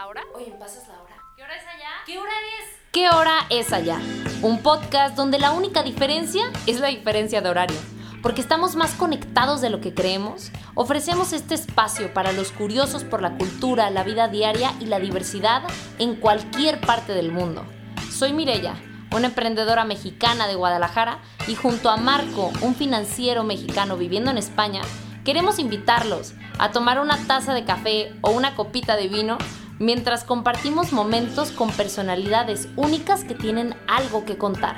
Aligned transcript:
¿La 0.00 0.06
hora? 0.06 0.22
Oye, 0.34 0.54
¿pasas 0.58 0.88
la 0.88 0.98
hora? 1.02 1.14
¿Qué 1.36 1.42
hora 1.42 1.56
es 1.56 1.66
allá? 1.66 1.90
¿Qué 2.06 2.18
hora 2.18 2.32
es? 2.32 2.78
¿Qué 2.90 3.10
hora 3.10 3.46
es 3.50 3.70
allá? 3.70 4.00
Un 4.40 4.62
podcast 4.62 5.14
donde 5.14 5.38
la 5.38 5.52
única 5.52 5.82
diferencia 5.82 6.50
es 6.66 6.80
la 6.80 6.88
diferencia 6.88 7.42
de 7.42 7.50
horario. 7.50 7.76
Porque 8.22 8.40
estamos 8.40 8.76
más 8.76 8.94
conectados 8.94 9.60
de 9.60 9.68
lo 9.68 9.82
que 9.82 9.92
creemos, 9.92 10.52
ofrecemos 10.74 11.34
este 11.34 11.54
espacio 11.54 12.14
para 12.14 12.32
los 12.32 12.50
curiosos 12.50 13.04
por 13.04 13.20
la 13.20 13.36
cultura, 13.36 13.90
la 13.90 14.02
vida 14.02 14.28
diaria 14.28 14.72
y 14.80 14.86
la 14.86 15.00
diversidad 15.00 15.64
en 15.98 16.16
cualquier 16.16 16.80
parte 16.80 17.12
del 17.12 17.30
mundo. 17.30 17.66
Soy 18.10 18.32
Mirella, 18.32 18.76
una 19.14 19.26
emprendedora 19.26 19.84
mexicana 19.84 20.46
de 20.46 20.54
Guadalajara, 20.54 21.18
y 21.46 21.56
junto 21.56 21.90
a 21.90 21.98
Marco, 21.98 22.50
un 22.62 22.74
financiero 22.74 23.44
mexicano 23.44 23.98
viviendo 23.98 24.30
en 24.30 24.38
España, 24.38 24.80
queremos 25.26 25.58
invitarlos 25.58 26.32
a 26.58 26.70
tomar 26.70 27.00
una 27.00 27.18
taza 27.26 27.52
de 27.52 27.66
café 27.66 28.14
o 28.22 28.30
una 28.30 28.56
copita 28.56 28.96
de 28.96 29.08
vino 29.08 29.36
mientras 29.80 30.24
compartimos 30.24 30.92
momentos 30.92 31.50
con 31.50 31.72
personalidades 31.72 32.68
únicas 32.76 33.24
que 33.24 33.34
tienen 33.34 33.74
algo 33.88 34.24
que 34.24 34.36
contar. 34.36 34.76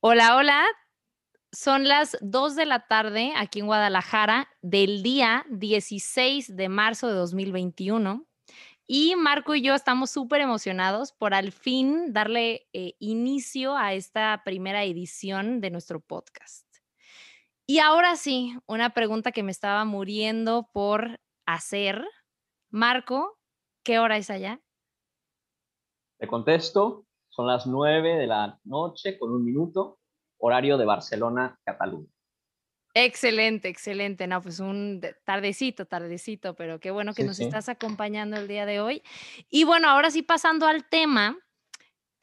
Hola, 0.00 0.36
hola. 0.36 0.64
Son 1.52 1.86
las 1.86 2.18
2 2.20 2.56
de 2.56 2.66
la 2.66 2.88
tarde 2.88 3.32
aquí 3.36 3.60
en 3.60 3.66
Guadalajara 3.66 4.48
del 4.60 5.04
día 5.04 5.46
16 5.50 6.56
de 6.56 6.68
marzo 6.68 7.06
de 7.06 7.14
2021. 7.14 8.26
Y 8.86 9.14
Marco 9.14 9.54
y 9.54 9.62
yo 9.62 9.74
estamos 9.74 10.10
súper 10.10 10.40
emocionados 10.40 11.12
por 11.12 11.32
al 11.32 11.52
fin 11.52 12.12
darle 12.12 12.66
eh, 12.72 12.96
inicio 12.98 13.76
a 13.76 13.94
esta 13.94 14.42
primera 14.44 14.82
edición 14.82 15.60
de 15.60 15.70
nuestro 15.70 16.00
podcast. 16.00 16.63
Y 17.66 17.78
ahora 17.78 18.16
sí, 18.16 18.56
una 18.66 18.90
pregunta 18.90 19.32
que 19.32 19.42
me 19.42 19.50
estaba 19.50 19.84
muriendo 19.84 20.68
por 20.72 21.18
hacer. 21.46 22.04
Marco, 22.70 23.38
¿qué 23.82 23.98
hora 23.98 24.18
es 24.18 24.28
allá? 24.28 24.60
Te 26.18 26.26
contesto, 26.26 27.06
son 27.30 27.46
las 27.46 27.66
9 27.66 28.16
de 28.16 28.26
la 28.26 28.58
noche 28.64 29.18
con 29.18 29.32
un 29.32 29.44
minuto, 29.44 29.98
horario 30.38 30.76
de 30.76 30.84
Barcelona, 30.84 31.58
Cataluña. 31.64 32.08
Excelente, 32.92 33.68
excelente. 33.68 34.26
No, 34.26 34.40
pues 34.40 34.60
un 34.60 35.00
tardecito, 35.24 35.86
tardecito, 35.86 36.54
pero 36.54 36.78
qué 36.78 36.90
bueno 36.92 37.12
que 37.12 37.22
Sí, 37.22 37.28
nos 37.28 37.36
sí. 37.38 37.44
estás 37.44 37.68
acompañando 37.68 38.36
el 38.36 38.46
día 38.46 38.66
de 38.66 38.80
hoy. 38.80 39.02
Y 39.50 39.64
bueno, 39.64 39.88
ahora 39.88 40.10
sí 40.10 40.22
pasando 40.22 40.66
al 40.66 40.88
tema, 40.88 41.36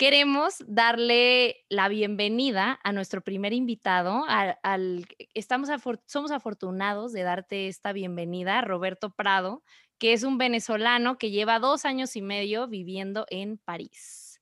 queremos 0.01 0.55
darle 0.65 1.63
la 1.69 1.87
bienvenida 1.87 2.79
a 2.83 2.91
nuestro 2.91 3.21
primer 3.21 3.53
invitado. 3.53 4.25
Al- 4.27 5.05
estamos 5.35 5.69
somos 6.07 6.31
afortunados 6.31 7.13
de 7.13 7.21
darte 7.21 7.67
esta 7.67 7.93
bienvenida, 7.93 8.61
Roberto 8.61 9.11
Prado, 9.11 9.61
que 9.99 10.13
es 10.13 10.23
un 10.23 10.39
venezolano 10.39 11.19
que 11.19 11.29
lleva 11.29 11.59
dos 11.59 11.85
años 11.85 12.15
y 12.15 12.23
medio 12.23 12.67
viviendo 12.67 13.27
en 13.29 13.59
París. 13.59 14.41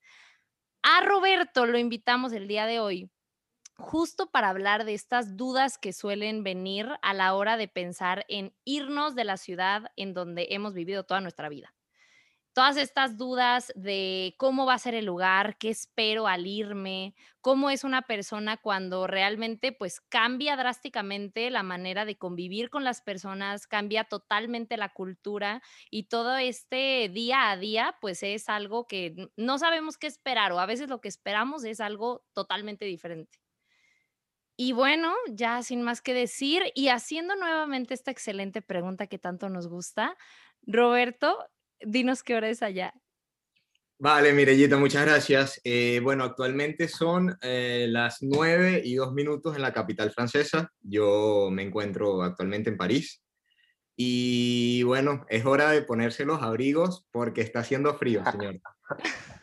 A 0.81 1.01
Roberto 1.01 1.65
lo 1.65 1.77
invitamos 1.77 2.31
el 2.31 2.47
día 2.47 2.65
de 2.65 2.79
hoy 2.79 3.11
justo 3.75 4.31
para 4.31 4.47
hablar 4.47 4.85
de 4.85 4.93
estas 4.93 5.35
dudas 5.35 5.77
que 5.77 5.91
suelen 5.91 6.41
venir 6.41 6.87
a 7.01 7.13
la 7.13 7.33
hora 7.33 7.57
de 7.57 7.67
pensar 7.67 8.23
en 8.29 8.55
irnos 8.63 9.13
de 9.13 9.25
la 9.25 9.35
ciudad 9.35 9.91
en 9.97 10.13
donde 10.13 10.47
hemos 10.51 10.73
vivido 10.73 11.03
toda 11.03 11.19
nuestra 11.19 11.49
vida. 11.49 11.73
Todas 12.59 12.75
estas 12.75 13.15
dudas 13.15 13.71
de 13.73 14.35
cómo 14.37 14.65
va 14.65 14.73
a 14.73 14.79
ser 14.79 14.93
el 14.93 15.05
lugar, 15.05 15.57
qué 15.57 15.69
espero 15.69 16.27
al 16.27 16.45
irme, 16.45 17.15
cómo 17.39 17.69
es 17.69 17.85
una 17.85 18.01
persona 18.01 18.57
cuando 18.57 19.07
realmente 19.07 19.71
pues 19.71 20.01
cambia 20.01 20.57
drásticamente 20.57 21.51
la 21.51 21.63
manera 21.63 22.03
de 22.03 22.17
convivir 22.17 22.69
con 22.69 22.83
las 22.83 23.01
personas, 23.01 23.65
cambia 23.65 24.03
totalmente 24.03 24.75
la 24.75 24.89
cultura 24.89 25.61
y 25.89 26.09
todo 26.09 26.35
este 26.35 27.07
día 27.07 27.49
a 27.49 27.55
día 27.55 27.95
pues 28.01 28.23
es 28.23 28.49
algo 28.49 28.87
que 28.87 29.29
no 29.37 29.57
sabemos 29.57 29.97
qué 29.97 30.07
esperar 30.07 30.51
o 30.51 30.59
a 30.59 30.65
veces 30.65 30.89
lo 30.89 30.99
que 30.99 31.07
esperamos 31.07 31.63
es 31.63 31.79
algo 31.79 32.25
totalmente 32.33 32.83
diferente. 32.83 33.39
Y 34.57 34.73
bueno, 34.73 35.13
ya 35.29 35.63
sin 35.63 35.81
más 35.81 36.01
que 36.01 36.13
decir 36.13 36.63
y 36.75 36.89
haciendo 36.89 37.37
nuevamente 37.37 37.93
esta 37.93 38.11
excelente 38.11 38.61
pregunta 38.61 39.07
que 39.07 39.17
tanto 39.17 39.47
nos 39.47 39.69
gusta, 39.69 40.17
Roberto, 40.63 41.37
dinos 41.85 42.23
qué 42.23 42.35
hora 42.35 42.49
es 42.49 42.61
allá. 42.61 42.93
Vale, 44.01 44.31
Mirellita, 44.31 44.77
muchas 44.77 45.05
gracias. 45.05 45.59
Eh, 45.65 45.99
bueno, 46.01 46.23
actualmente 46.23 46.87
son 46.87 47.37
eh, 47.41 47.85
las 47.89 48.19
9 48.21 48.81
y 48.85 48.95
2 48.95 49.11
minutos 49.13 49.57
en 49.57 49.61
la 49.61 49.73
capital 49.73 50.11
francesa. 50.11 50.71
Yo 50.81 51.49
me 51.51 51.63
encuentro 51.63 52.23
actualmente 52.23 52.69
en 52.69 52.77
París. 52.77 53.21
Y 53.97 54.83
bueno, 54.83 55.25
es 55.27 55.45
hora 55.45 55.71
de 55.71 55.81
ponerse 55.81 56.23
los 56.23 56.41
abrigos 56.41 57.05
porque 57.11 57.41
está 57.41 57.59
haciendo 57.59 57.93
frío, 57.95 58.23
señor. 58.31 58.59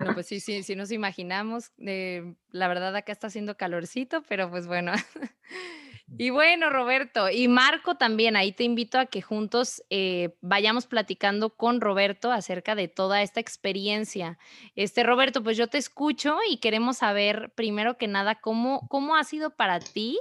No, 0.00 0.12
pues 0.12 0.26
sí, 0.26 0.38
sí, 0.38 0.62
sí 0.62 0.76
nos 0.76 0.90
imaginamos. 0.90 1.72
eh, 1.78 2.34
la 2.50 2.68
verdad 2.68 2.94
acá 2.94 3.10
está 3.10 3.28
haciendo 3.28 3.56
calorcito, 3.56 4.22
pero 4.28 4.50
pues 4.50 4.66
bueno. 4.66 4.92
Y 6.06 6.30
bueno, 6.30 6.70
Roberto, 6.70 7.30
y 7.30 7.48
Marco 7.48 7.96
también, 7.96 8.36
ahí 8.36 8.52
te 8.52 8.62
invito 8.62 8.98
a 8.98 9.06
que 9.06 9.22
juntos 9.22 9.82
eh, 9.88 10.36
vayamos 10.42 10.86
platicando 10.86 11.56
con 11.56 11.80
Roberto 11.80 12.30
acerca 12.30 12.74
de 12.74 12.88
toda 12.88 13.22
esta 13.22 13.40
experiencia. 13.40 14.38
Este, 14.76 15.02
Roberto, 15.02 15.42
pues 15.42 15.56
yo 15.56 15.66
te 15.66 15.78
escucho 15.78 16.36
y 16.48 16.58
queremos 16.58 16.98
saber 16.98 17.52
primero 17.56 17.96
que 17.96 18.06
nada 18.06 18.36
cómo, 18.36 18.86
cómo 18.88 19.16
ha 19.16 19.24
sido 19.24 19.56
para 19.56 19.80
ti. 19.80 20.18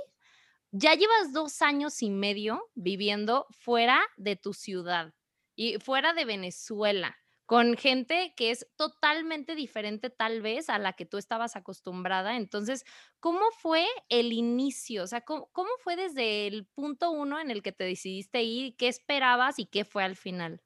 Ya 0.71 0.95
llevas 0.95 1.33
dos 1.33 1.61
años 1.61 2.01
y 2.01 2.09
medio 2.09 2.71
viviendo 2.73 3.45
fuera 3.51 4.01
de 4.17 4.35
tu 4.35 4.53
ciudad 4.53 5.13
y 5.55 5.77
fuera 5.79 6.13
de 6.13 6.25
Venezuela, 6.25 7.17
con 7.46 7.76
gente 7.76 8.34
que 8.36 8.52
es 8.52 8.68
totalmente 8.76 9.56
diferente 9.56 10.09
tal 10.09 10.42
vez 10.42 10.70
a 10.70 10.80
la 10.80 10.94
que 10.94 11.06
tú 11.06 11.18
estabas 11.18 11.56
acostumbrada. 11.56 12.38
Entonces, 12.38 12.86
¿cómo 13.20 13.42
fue 13.58 13.86
el 14.09 14.31
inicio? 14.31 15.04
O 15.04 15.08
sea, 15.08 15.22
¿cómo, 15.22 15.48
fue 15.84 15.96
desde 15.96 16.48
el 16.48 16.66
punto 16.74 17.12
uno 17.12 17.40
en 17.40 17.52
el 17.52 17.62
que 17.62 17.72
te 17.72 17.84
decidiste 17.84 18.44
ir? 18.44 18.76
¿Qué 18.78 18.88
esperabas 18.88 19.59
y 19.59 19.66
qué 19.66 19.84
fue 19.84 20.04
al 20.04 20.16
final? 20.16 20.62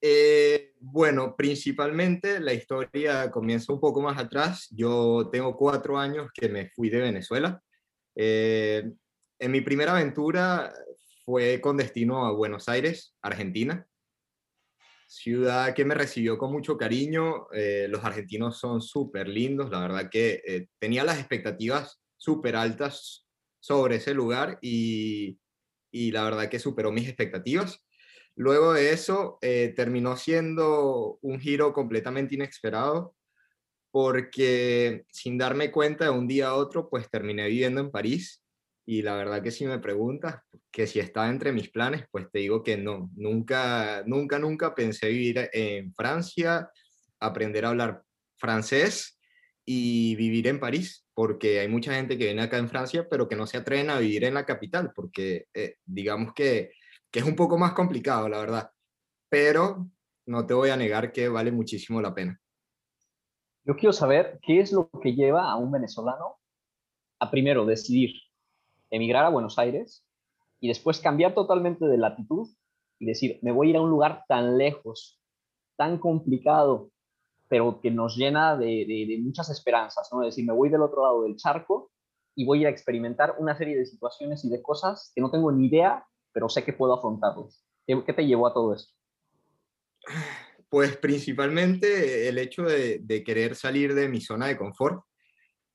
Eh, 0.00 0.74
bueno, 0.80 1.34
principalmente 1.36 2.40
la 2.40 2.52
historia 2.52 3.30
comienza 3.30 3.72
un 3.72 3.80
poco 3.80 4.00
más 4.00 4.18
atrás. 4.18 4.68
Yo 4.70 5.28
tengo 5.30 5.56
cuatro 5.56 5.98
años 5.98 6.30
que 6.32 6.48
me 6.48 6.70
fui 6.70 6.88
de 6.88 7.00
Venezuela. 7.00 7.62
Eh, 8.14 8.90
en 9.38 9.50
mi 9.50 9.60
primera 9.60 9.92
aventura 9.92 10.72
fue 11.24 11.60
con 11.60 11.76
destino 11.76 12.24
a 12.24 12.32
Buenos 12.32 12.68
Aires, 12.68 13.14
Argentina, 13.20 13.86
ciudad 15.06 15.74
que 15.74 15.84
me 15.84 15.94
recibió 15.94 16.36
con 16.36 16.52
mucho 16.52 16.76
cariño. 16.76 17.46
Eh, 17.52 17.86
los 17.88 18.04
argentinos 18.04 18.58
son 18.58 18.80
súper 18.80 19.28
lindos, 19.28 19.70
la 19.70 19.80
verdad 19.80 20.10
que 20.10 20.42
eh, 20.46 20.68
tenía 20.78 21.04
las 21.04 21.18
expectativas 21.18 22.00
súper 22.16 22.56
altas 22.56 23.26
sobre 23.60 23.96
ese 23.96 24.14
lugar 24.14 24.58
y, 24.60 25.38
y 25.90 26.10
la 26.10 26.24
verdad 26.24 26.48
que 26.48 26.58
superó 26.58 26.92
mis 26.92 27.08
expectativas. 27.08 27.84
Luego 28.34 28.74
de 28.74 28.92
eso, 28.92 29.38
eh, 29.40 29.72
terminó 29.74 30.16
siendo 30.16 31.18
un 31.22 31.40
giro 31.40 31.72
completamente 31.72 32.34
inesperado 32.34 33.14
porque 33.90 35.06
sin 35.10 35.38
darme 35.38 35.70
cuenta 35.70 36.04
de 36.04 36.10
un 36.10 36.28
día 36.28 36.48
a 36.48 36.54
otro, 36.54 36.90
pues 36.90 37.08
terminé 37.08 37.46
viviendo 37.46 37.80
en 37.80 37.90
París 37.90 38.42
y 38.86 39.02
la 39.02 39.16
verdad 39.16 39.42
que 39.42 39.50
si 39.50 39.66
me 39.66 39.80
preguntas 39.80 40.42
que 40.70 40.86
si 40.86 41.00
estaba 41.00 41.28
entre 41.28 41.50
mis 41.50 41.70
planes, 41.70 42.04
pues 42.10 42.30
te 42.30 42.38
digo 42.38 42.62
que 42.62 42.76
no, 42.76 43.10
nunca, 43.16 44.04
nunca, 44.06 44.38
nunca 44.38 44.74
pensé 44.76 45.08
vivir 45.08 45.50
en 45.52 45.92
Francia, 45.92 46.70
aprender 47.18 47.64
a 47.64 47.70
hablar 47.70 48.02
francés 48.38 49.18
y 49.64 50.14
vivir 50.14 50.46
en 50.46 50.60
París, 50.60 51.04
porque 51.14 51.58
hay 51.58 51.66
mucha 51.66 51.94
gente 51.94 52.16
que 52.16 52.26
viene 52.26 52.42
acá 52.42 52.58
en 52.58 52.68
Francia, 52.68 53.08
pero 53.10 53.26
que 53.28 53.34
no 53.34 53.48
se 53.48 53.56
atreven 53.56 53.90
a 53.90 53.98
vivir 53.98 54.22
en 54.22 54.34
la 54.34 54.46
capital, 54.46 54.92
porque 54.94 55.46
eh, 55.52 55.78
digamos 55.84 56.32
que, 56.32 56.70
que 57.10 57.18
es 57.18 57.24
un 57.24 57.34
poco 57.34 57.58
más 57.58 57.72
complicado, 57.72 58.28
la 58.28 58.38
verdad, 58.38 58.70
pero 59.28 59.90
no 60.26 60.46
te 60.46 60.54
voy 60.54 60.70
a 60.70 60.76
negar 60.76 61.10
que 61.10 61.28
vale 61.28 61.50
muchísimo 61.50 62.00
la 62.00 62.14
pena. 62.14 62.40
Yo 63.64 63.74
quiero 63.74 63.92
saber 63.92 64.38
qué 64.42 64.60
es 64.60 64.70
lo 64.70 64.88
que 65.02 65.14
lleva 65.14 65.50
a 65.50 65.56
un 65.56 65.72
venezolano 65.72 66.38
a 67.18 67.30
primero 67.32 67.66
decidir 67.66 68.12
emigrar 68.90 69.24
a 69.24 69.30
Buenos 69.30 69.58
Aires 69.58 70.04
y 70.60 70.68
después 70.68 71.00
cambiar 71.00 71.34
totalmente 71.34 71.86
de 71.86 71.98
latitud 71.98 72.48
y 72.98 73.06
decir, 73.06 73.38
me 73.42 73.52
voy 73.52 73.68
a 73.68 73.70
ir 73.70 73.76
a 73.76 73.82
un 73.82 73.90
lugar 73.90 74.24
tan 74.28 74.56
lejos, 74.56 75.20
tan 75.76 75.98
complicado, 75.98 76.90
pero 77.48 77.80
que 77.80 77.90
nos 77.90 78.16
llena 78.16 78.56
de, 78.56 79.20
muchas 79.22 79.50
esperanzas, 79.50 80.08
¿no? 80.12 80.22
Es 80.22 80.34
decir, 80.34 80.46
me 80.46 80.52
voy 80.52 80.68
del 80.68 80.82
otro 80.82 81.02
lado 81.02 81.22
del 81.22 81.36
charco 81.36 81.90
y 82.34 82.44
voy 82.44 82.64
a 82.64 82.68
experimentar 82.68 83.36
una 83.38 83.56
serie 83.56 83.76
de 83.76 83.86
situaciones 83.86 84.44
y 84.44 84.50
de 84.50 84.62
cosas 84.62 85.12
que 85.14 85.20
no 85.20 85.30
tengo 85.30 85.52
ni 85.52 85.66
idea, 85.66 86.04
pero 86.32 86.48
sé 86.48 86.64
que 86.64 86.72
puedo 86.72 86.94
afrontarlos. 86.94 87.64
¿Qué, 87.86 88.02
qué 88.04 88.12
te 88.12 88.26
llevó 88.26 88.46
a 88.46 88.54
todo 88.54 88.74
esto? 88.74 88.92
Pues 90.68 90.96
principalmente 90.96 92.28
el 92.28 92.38
hecho 92.38 92.62
de, 92.62 92.98
de 92.98 93.22
querer 93.22 93.54
salir 93.54 93.94
de 93.94 94.08
mi 94.08 94.20
zona 94.20 94.46
de 94.46 94.58
confort. 94.58 95.04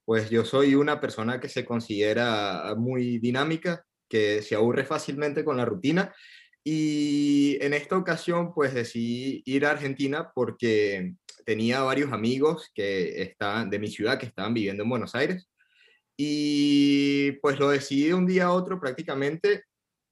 Pues 0.06 0.30
yo 0.30 0.46
soy 0.46 0.76
una 0.76 1.00
persona 1.00 1.40
que 1.40 1.50
se 1.50 1.66
considera 1.66 2.74
muy 2.78 3.20
dinámica, 3.20 3.86
que 4.10 4.42
se 4.42 4.56
aburre 4.56 4.86
fácilmente 4.86 5.44
con 5.44 5.58
la 5.58 5.66
rutina 5.66 6.14
y 6.64 7.58
en 7.62 7.74
esta 7.74 7.98
ocasión 7.98 8.54
pues 8.54 8.74
decidí 8.74 9.42
ir 9.46 9.66
a 9.66 9.72
Argentina 9.72 10.32
porque 10.36 11.16
tenía 11.46 11.82
varios 11.82 12.12
amigos 12.12 12.70
que 12.74 13.22
estaban 13.22 13.70
de 13.70 13.80
mi 13.80 13.88
ciudad 13.88 14.20
que 14.20 14.28
estaban 14.28 14.54
viviendo 14.54 14.84
en 14.84 14.90
Buenos 14.90 15.16
Aires 15.16 15.50
y 16.18 17.32
pues 17.42 17.58
lo 17.58 17.70
decidí 17.70 18.10
de 18.10 18.14
un 18.14 18.28
día 18.28 18.46
a 18.46 18.52
otro 18.52 18.80
prácticamente, 18.80 19.64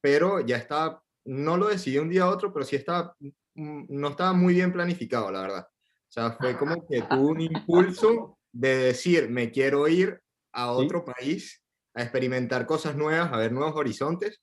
pero 0.01 0.39
ya 0.39 0.57
estaba, 0.57 1.03
no 1.25 1.55
lo 1.55 1.67
decidí 1.67 1.95
de 1.95 2.01
un 2.01 2.09
día 2.09 2.23
a 2.23 2.29
otro, 2.29 2.51
pero 2.51 2.65
sí 2.65 2.75
estaba, 2.77 3.15
mm, 3.19 3.85
no 3.89 4.07
estaba 4.07 4.33
muy 4.33 4.55
bien 4.55 4.73
planificado, 4.73 5.31
la 5.31 5.41
verdad. 5.41 5.67
O 5.67 6.11
sea, 6.11 6.31
fue 6.31 6.57
como 6.57 6.87
que 6.87 7.03
tuve 7.03 7.21
un 7.21 7.41
impulso 7.41 8.38
de 8.51 8.75
decir, 8.77 9.29
me 9.29 9.51
quiero 9.51 9.87
ir 9.87 10.19
a 10.53 10.71
otro 10.71 11.05
país 11.05 11.63
a 11.93 12.03
experimentar 12.03 12.65
cosas 12.65 12.95
nuevas, 12.95 13.31
a 13.31 13.37
ver 13.37 13.51
nuevos 13.51 13.75
horizontes. 13.75 14.41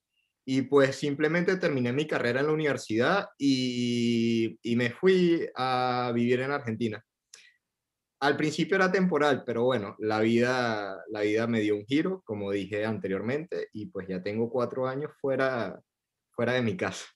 Y 0.48 0.62
pues 0.62 0.94
simplemente 0.94 1.56
terminé 1.56 1.92
mi 1.92 2.06
carrera 2.06 2.40
en 2.40 2.46
la 2.46 2.52
universidad 2.52 3.26
y, 3.36 4.58
y 4.62 4.76
me 4.76 4.90
fui 4.90 5.44
a 5.56 6.12
vivir 6.14 6.40
en 6.40 6.52
Argentina. 6.52 7.04
Al 8.20 8.36
principio 8.36 8.76
era 8.76 8.90
temporal, 8.90 9.42
pero 9.44 9.64
bueno, 9.64 9.96
la 9.98 10.20
vida, 10.20 11.02
la 11.10 11.20
vida 11.20 11.46
me 11.46 11.60
dio 11.60 11.76
un 11.76 11.84
giro, 11.84 12.22
como 12.24 12.50
dije 12.50 12.84
anteriormente, 12.84 13.68
y 13.72 13.86
pues 13.86 14.06
ya 14.08 14.22
tengo 14.22 14.48
cuatro 14.48 14.86
años 14.86 15.10
fuera, 15.20 15.80
fuera 16.30 16.52
de 16.52 16.62
mi 16.62 16.76
casa. 16.76 17.06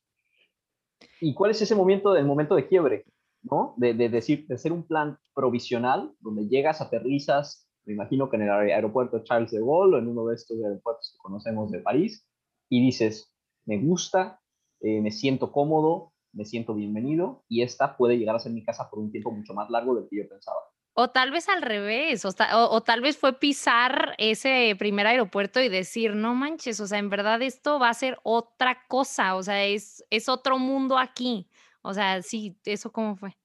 ¿Y 1.21 1.33
cuál 1.33 1.53
es 1.53 1.63
ese 1.63 1.75
momento 1.75 2.13
del 2.13 2.27
momento 2.27 2.55
de 2.55 2.67
quiebre? 2.67 3.05
¿No? 3.43 3.75
De, 3.77 3.95
decir, 3.95 4.47
de 4.47 4.59
ser 4.59 4.73
un 4.73 4.87
plan 4.87 5.19
provisional, 5.35 6.13
donde 6.21 6.49
llegas, 6.49 6.81
aterrizas, 6.81 7.69
me 7.85 7.95
imagino 7.95 8.29
que 8.29 8.37
en 8.37 8.43
el 8.43 8.51
aeropuerto 8.51 9.25
Charles 9.25 9.51
de 9.51 9.59
Gaulle 9.59 9.97
o 9.97 9.99
en 9.99 10.09
uno 10.09 10.27
de 10.27 10.35
estos 10.35 10.57
aeropuertos 10.63 11.13
que 11.13 11.19
conocemos 11.23 11.71
de 11.71 11.81
París, 11.81 12.27
y 12.69 12.85
dices, 12.85 13.35
me 13.67 13.79
gusta, 13.79 14.41
eh, 14.81 15.01
me 15.01 15.11
siento 15.11 15.53
cómodo, 15.53 16.13
me 16.33 16.45
siento 16.45 16.75
bienvenido, 16.75 17.45
y 17.49 17.63
esta 17.63 17.97
puede 17.97 18.19
llegar 18.19 18.37
a 18.37 18.41
ser 18.41 18.53
mi 18.53 18.65
casa 18.65 18.89
por 18.91 19.01
un 19.01 19.11
tiempo 19.11 19.33
mucho 19.33 19.55
más 19.55 19.71
largo 19.71 19.95
del 19.95 20.09
que 20.09 20.19
yo 20.19 20.29
pensaba. 20.29 20.61
O 20.93 21.09
tal 21.09 21.31
vez 21.31 21.49
al 21.49 21.63
revés, 21.63 22.25
o, 22.25 22.31
o, 22.53 22.81
tal 22.83 23.01
vez 23.01 23.17
fue 23.17 23.39
pisar 23.39 24.15
ese 24.19 24.75
primer 24.79 25.07
aeropuerto 25.07 25.61
y 25.61 25.69
decir, 25.69 26.15
no 26.15 26.35
manches, 26.35 26.81
o 26.81 26.87
sea, 26.87 26.99
en 26.99 27.09
verdad 27.09 27.41
esto 27.43 27.79
va 27.79 27.89
a 27.89 27.95
ser 27.95 28.19
otra 28.23 28.87
cosa, 28.89 29.37
o 29.37 29.43
sea, 29.43 29.65
es, 29.65 30.05
es 30.11 30.29
otro 30.29 30.59
mundo 30.59 30.99
aquí. 30.99 31.49
O 31.83 31.95
sea, 31.95 32.23
sí, 32.23 32.57
¿eso 32.65 32.93
cómo 32.93 33.17
fue? 33.17 33.37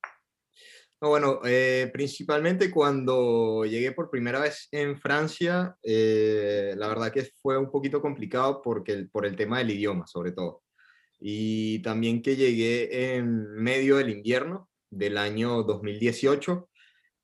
bueno, 1.02 1.40
eh, 1.46 1.90
principalmente 1.94 2.72
cuando 2.72 3.66
llegué 3.66 3.92
por 3.92 4.10
primera 4.10 4.40
vez 4.40 4.68
en 4.72 5.00
Francia, 5.00 5.76
eh, 5.84 6.74
la 6.78 6.88
verdad 6.88 7.12
que 7.12 7.30
fue 7.42 7.58
un 7.58 7.70
poquito 7.70 8.02
complicado 8.02 8.62
porque 8.64 9.08
por 9.12 9.26
el 9.26 9.36
tema 9.36 9.60
del 9.60 9.72
idioma, 9.72 10.08
sobre 10.08 10.32
todo. 10.32 10.64
Y 11.20 11.80
también 11.80 12.22
que 12.22 12.36
llegué 12.36 13.16
en 13.16 13.54
medio 13.56 13.98
del 13.98 14.10
invierno 14.10 14.70
del 14.90 15.18
año 15.18 15.64
2018 15.64 16.70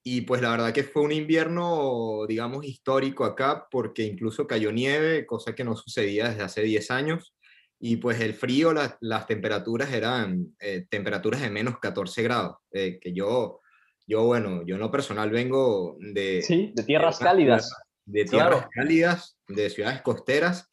y 0.04 0.22
pues 0.22 0.42
la 0.42 0.52
verdad 0.52 0.74
que 0.74 0.84
fue 0.84 1.04
un 1.04 1.12
invierno, 1.12 2.26
digamos, 2.28 2.66
histórico 2.66 3.26
acá 3.26 3.68
porque 3.70 4.04
incluso 4.04 4.48
cayó 4.48 4.72
nieve, 4.72 5.26
cosa 5.26 5.54
que 5.54 5.64
no 5.64 5.76
sucedía 5.76 6.30
desde 6.30 6.44
hace 6.44 6.62
10 6.62 6.92
años 6.92 7.34
y 7.84 7.98
pues 7.98 8.22
el 8.22 8.36
frío, 8.36 8.74
las 8.74 9.26
temperaturas 9.26 9.92
eran 9.92 10.56
eh, 10.60 10.86
temperaturas 10.88 11.42
de 11.42 11.50
menos 11.50 11.80
14 11.80 12.22
grados, 12.22 12.58
eh, 12.72 13.00
que 13.02 13.12
yo, 13.12 13.60
yo, 14.06 14.24
bueno, 14.26 14.64
yo 14.68 14.76
en 14.76 14.82
lo 14.82 14.92
personal 14.92 15.32
vengo 15.32 15.98
de... 16.00 16.44
Sí, 16.44 16.72
de 16.76 16.84
tierras 16.84 17.18
cálidas. 17.18 17.74
De 18.06 18.26
tierras 18.26 18.68
cálidas, 18.72 19.36
de 19.48 19.72
ciudades 19.72 20.04
costeras, 20.04 20.70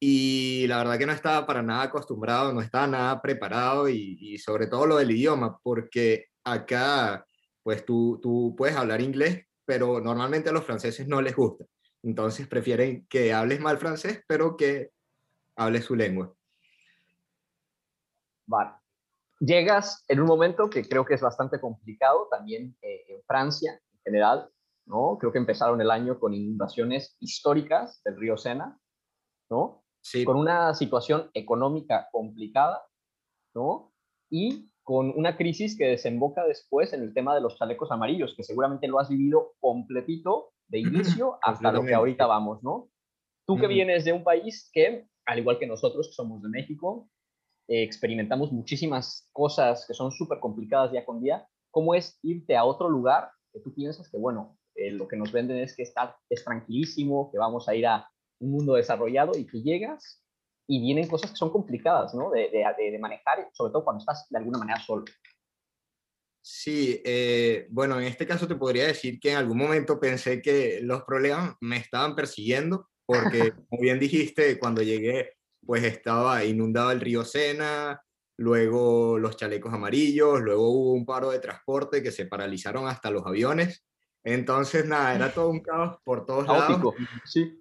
y 0.00 0.66
la 0.66 0.78
verdad 0.78 0.98
que 0.98 1.04
no 1.04 1.12
estaba 1.12 1.46
para 1.46 1.62
nada 1.62 1.82
acostumbrado, 1.82 2.54
no 2.54 2.62
estaba 2.62 2.86
nada 2.86 3.20
preparado, 3.20 3.90
y, 3.90 4.16
y 4.18 4.38
sobre 4.38 4.66
todo 4.66 4.86
lo 4.86 4.96
del 4.96 5.10
idioma, 5.10 5.58
porque 5.62 6.28
acá, 6.42 7.26
pues 7.62 7.84
tú, 7.84 8.18
tú 8.22 8.54
puedes 8.56 8.76
hablar 8.76 9.02
inglés, 9.02 9.44
pero 9.66 10.00
normalmente 10.00 10.48
a 10.48 10.52
los 10.52 10.64
franceses 10.64 11.06
no 11.06 11.20
les 11.20 11.36
gusta. 11.36 11.66
Entonces 12.02 12.46
prefieren 12.46 13.06
que 13.10 13.34
hables 13.34 13.60
mal 13.60 13.76
francés, 13.76 14.22
pero 14.26 14.56
que 14.56 14.88
hables 15.56 15.84
su 15.84 15.96
lengua. 15.96 16.32
Vale. 18.46 18.70
Llegas 19.40 20.04
en 20.08 20.20
un 20.20 20.26
momento 20.26 20.70
que 20.70 20.82
creo 20.82 21.04
que 21.04 21.14
es 21.14 21.20
bastante 21.20 21.60
complicado 21.60 22.28
también 22.30 22.76
eh, 22.80 23.04
en 23.08 23.22
Francia 23.24 23.80
en 23.92 23.98
general, 24.04 24.50
¿no? 24.86 25.18
Creo 25.18 25.32
que 25.32 25.38
empezaron 25.38 25.80
el 25.80 25.90
año 25.90 26.18
con 26.18 26.32
inundaciones 26.32 27.16
históricas 27.20 28.00
del 28.04 28.16
río 28.16 28.36
Sena, 28.36 28.80
¿no? 29.50 29.84
Sí. 30.00 30.24
Con 30.24 30.36
una 30.36 30.72
situación 30.74 31.30
económica 31.34 32.08
complicada, 32.12 32.86
¿no? 33.54 33.92
Y 34.30 34.70
con 34.82 35.12
una 35.16 35.36
crisis 35.36 35.76
que 35.76 35.86
desemboca 35.86 36.44
después 36.44 36.92
en 36.92 37.02
el 37.02 37.12
tema 37.12 37.34
de 37.34 37.40
los 37.40 37.58
chalecos 37.58 37.90
amarillos, 37.90 38.34
que 38.36 38.44
seguramente 38.44 38.86
lo 38.86 39.00
has 39.00 39.08
vivido 39.08 39.54
completito 39.58 40.52
de 40.68 40.78
inicio 40.80 41.38
hasta 41.42 41.72
lo 41.72 41.82
que 41.82 41.94
ahorita 41.94 42.26
vamos, 42.26 42.62
¿no? 42.62 42.88
Tú 43.46 43.58
que 43.58 43.66
vienes 43.66 44.04
de 44.04 44.12
un 44.12 44.24
país 44.24 44.70
que, 44.72 45.08
al 45.24 45.38
igual 45.38 45.58
que 45.58 45.66
nosotros, 45.66 46.08
que 46.08 46.14
somos 46.14 46.42
de 46.42 46.48
México, 46.48 47.08
eh, 47.68 47.82
experimentamos 47.82 48.52
muchísimas 48.52 49.28
cosas 49.32 49.84
que 49.86 49.94
son 49.94 50.12
súper 50.12 50.38
complicadas 50.38 50.92
día 50.92 51.04
con 51.04 51.20
día, 51.20 51.46
¿cómo 51.70 51.94
es 51.94 52.18
irte 52.22 52.56
a 52.56 52.64
otro 52.64 52.88
lugar 52.88 53.30
que 53.52 53.60
tú 53.60 53.74
piensas 53.74 54.08
que, 54.08 54.18
bueno, 54.18 54.56
eh, 54.74 54.90
lo 54.90 55.08
que 55.08 55.16
nos 55.16 55.32
venden 55.32 55.58
es 55.58 55.74
que 55.74 55.82
está, 55.82 56.16
es 56.28 56.44
tranquilísimo, 56.44 57.30
que 57.32 57.38
vamos 57.38 57.68
a 57.68 57.74
ir 57.74 57.86
a 57.86 58.08
un 58.40 58.52
mundo 58.52 58.74
desarrollado 58.74 59.32
y 59.36 59.46
que 59.46 59.62
llegas 59.62 60.22
y 60.68 60.80
vienen 60.80 61.08
cosas 61.08 61.30
que 61.30 61.36
son 61.36 61.50
complicadas, 61.50 62.14
¿no? 62.14 62.30
De, 62.30 62.50
de, 62.50 62.98
manejar, 62.98 63.48
sobre 63.52 63.72
todo 63.72 63.84
cuando 63.84 64.00
estás 64.00 64.26
de 64.28 64.38
alguna 64.38 64.58
manera 64.58 64.80
solo. 64.80 65.04
Sí, 66.42 67.00
eh, 67.04 67.66
bueno, 67.70 67.98
en 67.98 68.06
este 68.06 68.26
caso 68.26 68.46
te 68.46 68.54
podría 68.54 68.86
decir 68.86 69.18
que 69.18 69.32
en 69.32 69.38
algún 69.38 69.58
momento 69.58 69.98
pensé 69.98 70.42
que 70.42 70.80
los 70.82 71.02
problemas 71.04 71.56
me 71.60 71.78
estaban 71.78 72.14
persiguiendo, 72.14 72.88
porque, 73.06 73.52
como 73.68 73.80
bien 73.80 73.98
dijiste, 73.98 74.58
cuando 74.58 74.82
llegué 74.82 75.32
pues 75.66 75.84
estaba 75.84 76.44
inundado 76.44 76.92
el 76.92 77.00
río 77.00 77.24
Sena, 77.24 78.00
luego 78.38 79.18
los 79.18 79.36
chalecos 79.36 79.72
amarillos, 79.72 80.40
luego 80.40 80.70
hubo 80.70 80.92
un 80.92 81.04
paro 81.04 81.30
de 81.30 81.40
transporte 81.40 82.02
que 82.02 82.12
se 82.12 82.26
paralizaron 82.26 82.86
hasta 82.86 83.10
los 83.10 83.26
aviones. 83.26 83.84
Entonces, 84.24 84.86
nada, 84.86 85.14
era 85.14 85.32
todo 85.32 85.50
un 85.50 85.60
caos 85.60 85.98
por 86.04 86.26
todos 86.26 86.46
lados. 86.46 86.94
Sí. 87.24 87.60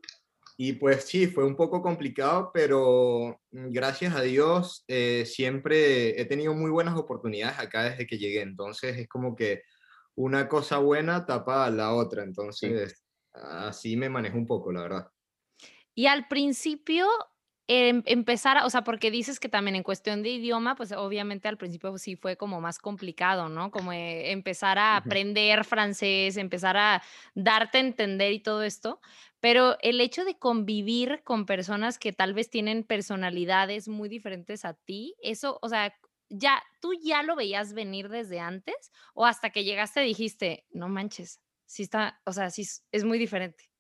Y 0.58 0.74
pues 0.74 1.04
sí, 1.04 1.28
fue 1.28 1.44
un 1.44 1.56
poco 1.56 1.82
complicado, 1.82 2.52
pero 2.54 3.42
gracias 3.52 4.16
a 4.16 4.22
Dios 4.22 4.86
eh, 4.88 5.26
siempre 5.26 6.20
he 6.20 6.26
tenido 6.26 6.54
muy 6.54 6.72
buenas 6.72 6.96
oportunidades 6.96 7.60
acá 7.60 7.84
desde 7.84 8.08
que 8.08 8.18
llegué. 8.18 8.42
Entonces 8.42 8.98
es 8.98 9.08
como 9.08 9.36
que 9.36 9.64
una 10.16 10.48
cosa 10.48 10.78
buena 10.78 11.26
tapa 11.26 11.66
a 11.66 11.72
la 11.72 11.94
otra. 11.94 12.24
Entonces 12.24 13.06
así 13.34 13.98
me 13.98 14.10
manejo 14.10 14.38
un 14.38 14.48
poco, 14.48 14.72
la 14.72 14.82
verdad. 14.82 15.08
Y 15.94 16.08
al 16.08 16.28
principio 16.28 17.08
empezar, 17.68 18.64
o 18.64 18.70
sea, 18.70 18.84
porque 18.84 19.10
dices 19.10 19.40
que 19.40 19.50
también 19.50 19.76
en 19.76 19.84
cuestión 19.84 20.22
de 20.22 20.30
idioma, 20.30 20.76
pues 20.76 20.92
obviamente 20.92 21.48
al 21.48 21.58
principio 21.58 21.98
sí 21.98 22.16
fue 22.16 22.38
como 22.38 22.62
más 22.62 22.78
complicado, 22.78 23.50
¿no? 23.50 23.72
Como 23.72 23.92
eh, 23.92 24.32
empezar 24.32 24.78
a 24.78 24.98
aprender 24.98 25.64
francés, 25.66 26.38
empezar 26.38 26.78
a 26.78 27.02
darte 27.34 27.80
a 27.80 27.82
entender 27.82 28.34
y 28.34 28.40
todo 28.40 28.62
esto, 28.64 29.02
pero 29.40 29.78
el 29.82 30.00
hecho 30.00 30.26
de 30.26 30.38
convivir 30.38 31.22
con 31.24 31.46
personas 31.46 31.98
que 31.98 32.14
tal 32.14 32.34
vez 32.34 32.50
tienen 32.50 32.84
personalidades 32.84 33.88
muy 33.88 34.10
diferentes 34.10 34.64
a 34.64 34.74
ti, 34.76 35.16
eso, 35.22 35.58
o 35.62 35.70
sea, 35.70 35.96
ya, 36.30 36.62
¿tú 36.82 36.94
ya 36.94 37.24
lo 37.24 37.36
veías 37.36 37.74
venir 37.74 38.10
desde 38.10 38.40
antes 38.40 38.92
o 39.14 39.26
hasta 39.26 39.50
que 39.50 39.64
llegaste 39.64 40.02
dijiste, 40.02 40.66
no 40.72 40.90
manches, 40.90 41.42
sí 41.66 41.84
está, 41.84 42.22
o 42.26 42.34
sea, 42.34 42.50
sí 42.52 42.68
es 42.92 43.04
muy 43.04 43.18
diferente? 43.18 43.75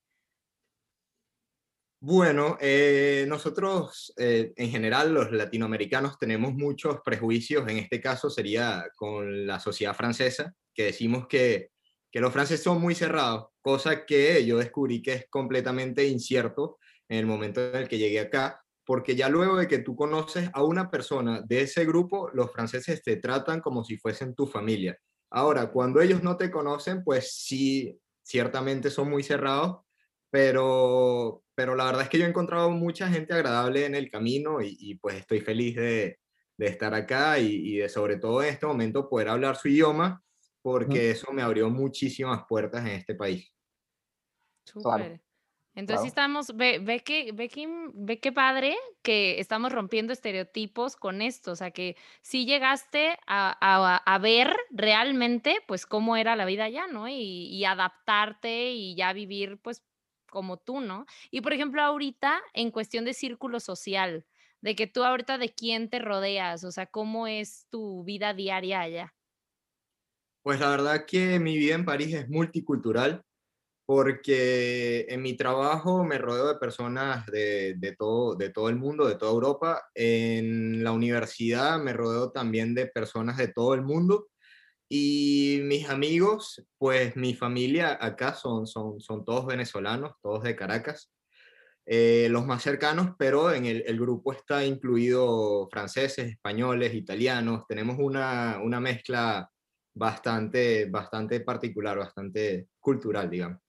Bueno, 2.07 2.55
eh, 2.61 3.25
nosotros 3.27 4.13
eh, 4.15 4.53
en 4.57 4.69
general 4.69 5.11
los 5.11 5.31
latinoamericanos 5.31 6.19
tenemos 6.19 6.53
muchos 6.53 6.99
prejuicios, 7.03 7.67
en 7.67 7.77
este 7.77 7.99
caso 7.99 8.29
sería 8.29 8.85
con 8.95 9.47
la 9.47 9.59
sociedad 9.59 9.95
francesa, 9.95 10.53
que 10.71 10.83
decimos 10.83 11.25
que, 11.27 11.71
que 12.11 12.19
los 12.19 12.31
franceses 12.31 12.63
son 12.63 12.79
muy 12.79 12.93
cerrados, 12.93 13.47
cosa 13.59 14.05
que 14.05 14.45
yo 14.45 14.59
descubrí 14.59 15.01
que 15.01 15.13
es 15.13 15.25
completamente 15.31 16.07
incierto 16.07 16.77
en 17.09 17.17
el 17.17 17.25
momento 17.25 17.69
en 17.69 17.75
el 17.75 17.87
que 17.87 17.97
llegué 17.97 18.19
acá, 18.19 18.61
porque 18.85 19.15
ya 19.15 19.27
luego 19.27 19.57
de 19.57 19.67
que 19.67 19.79
tú 19.79 19.95
conoces 19.95 20.51
a 20.53 20.63
una 20.63 20.91
persona 20.91 21.41
de 21.41 21.61
ese 21.61 21.85
grupo, 21.85 22.29
los 22.35 22.51
franceses 22.51 23.01
te 23.01 23.15
tratan 23.15 23.61
como 23.61 23.83
si 23.83 23.97
fuesen 23.97 24.35
tu 24.35 24.45
familia. 24.45 24.95
Ahora, 25.31 25.71
cuando 25.71 25.99
ellos 26.01 26.21
no 26.21 26.37
te 26.37 26.51
conocen, 26.51 27.03
pues 27.03 27.33
sí, 27.33 27.99
ciertamente 28.21 28.91
son 28.91 29.09
muy 29.09 29.23
cerrados, 29.23 29.84
pero, 30.35 31.45
pero 31.55 31.75
la 31.75 31.85
verdad 31.85 32.01
es 32.01 32.09
que 32.09 32.17
yo 32.17 32.25
he 32.25 32.27
encontrado 32.27 32.69
mucha 32.69 33.07
gente 33.07 33.33
agradable 33.33 33.85
en 33.85 33.95
el 33.95 34.11
camino 34.11 34.57
y, 34.61 34.95
pues 34.95 35.15
estoy 35.15 35.39
feliz 35.39 35.77
de, 35.77 36.19
de 36.57 36.67
estar 36.67 36.93
acá 36.93 37.39
y, 37.39 37.53
y, 37.53 37.77
de 37.77 37.87
sobre 37.87 38.17
todo 38.17 38.43
en 38.43 38.49
este 38.49 38.65
momento 38.65 39.07
poder 39.07 39.29
hablar 39.29 39.55
su 39.55 39.69
idioma 39.69 40.21
porque 40.61 41.11
eso 41.11 41.31
me 41.31 41.41
abrió 41.41 41.69
muchísimas 41.69 42.43
puertas 42.49 42.81
en 42.81 42.91
este 42.91 43.15
país. 43.15 43.49
Súper. 44.65 45.21
Entonces 45.73 46.01
sí 46.01 46.07
estamos, 46.09 46.53
ve, 46.53 46.79
ve 46.79 46.99
que, 46.99 47.31
ve 47.31 47.47
que, 47.47 47.69
ve 47.93 48.19
qué 48.19 48.33
padre 48.33 48.75
que 49.03 49.39
estamos 49.39 49.71
rompiendo 49.71 50.11
estereotipos 50.11 50.97
con 50.97 51.21
esto, 51.21 51.53
o 51.53 51.55
sea 51.55 51.71
que 51.71 51.95
sí 52.21 52.45
llegaste 52.45 53.17
a, 53.25 54.03
a, 54.05 54.19
ver 54.19 54.53
realmente 54.71 55.59
pues 55.65 55.85
cómo 55.85 56.17
era 56.17 56.35
la 56.35 56.43
vida 56.43 56.65
allá, 56.65 56.87
¿no? 56.87 57.07
Y, 57.07 57.13
y, 57.13 57.63
adaptarte 57.63 58.71
y 58.71 58.95
ya 58.95 59.13
vivir 59.13 59.59
pues 59.61 59.85
como 60.35 60.57
tú, 60.57 60.81
¿no? 60.81 61.05
Y 61.31 61.39
por 61.39 61.53
ejemplo 61.53 61.81
ahorita 61.81 62.41
en 62.53 62.69
cuestión 62.69 63.05
de 63.05 63.13
círculo 63.13 63.61
social, 63.61 64.25
de 64.59 64.75
que 64.75 64.85
tú 64.85 65.05
ahorita 65.05 65.37
de 65.37 65.53
quién 65.53 65.89
te 65.89 65.99
rodeas, 65.99 66.65
o 66.65 66.71
sea, 66.71 66.87
cómo 66.87 67.25
es 67.25 67.67
tu 67.69 68.03
vida 68.03 68.33
diaria 68.33 68.81
allá. 68.81 69.15
Pues 70.43 70.59
la 70.59 70.69
verdad 70.69 71.05
que 71.05 71.39
mi 71.39 71.55
vida 71.55 71.75
en 71.75 71.85
París 71.85 72.13
es 72.13 72.27
multicultural 72.27 73.23
porque 73.85 75.05
en 75.07 75.21
mi 75.21 75.37
trabajo 75.37 76.03
me 76.03 76.17
rodeo 76.17 76.47
de 76.49 76.59
personas 76.59 77.25
de, 77.27 77.75
de, 77.77 77.95
todo, 77.95 78.35
de 78.35 78.49
todo 78.49 78.67
el 78.67 78.75
mundo, 78.75 79.07
de 79.07 79.15
toda 79.15 79.31
Europa. 79.31 79.83
En 79.93 80.83
la 80.83 80.91
universidad 80.91 81.79
me 81.79 81.93
rodeo 81.93 82.31
también 82.31 82.75
de 82.75 82.87
personas 82.87 83.37
de 83.37 83.47
todo 83.47 83.73
el 83.73 83.83
mundo. 83.83 84.27
Y 84.89 85.59
mis 85.63 85.89
amigos, 85.89 86.63
pues 86.77 87.15
mi 87.15 87.33
familia 87.33 87.97
acá 87.99 88.33
son, 88.33 88.67
son, 88.67 88.99
son 88.99 89.25
todos 89.25 89.45
venezolanos, 89.45 90.13
todos 90.21 90.43
de 90.43 90.55
Caracas. 90.55 91.11
Eh, 91.87 92.27
los 92.29 92.45
más 92.45 92.63
cercanos, 92.63 93.15
pero 93.17 93.53
en 93.53 93.65
el, 93.65 93.83
el, 93.85 93.99
grupo 93.99 94.33
está 94.33 94.65
incluido 94.65 95.67
franceses, 95.69 96.29
españoles, 96.29 96.95
italianos. 96.95 97.63
Tenemos 97.67 97.97
una, 97.99 98.59
una 98.63 98.79
mezcla 98.79 99.49
bastante, 99.93 100.85
bastante 100.85 101.39
particular, 101.41 101.97
bastante 101.97 102.69
cultural, 102.79 103.29
digamos. 103.29 103.59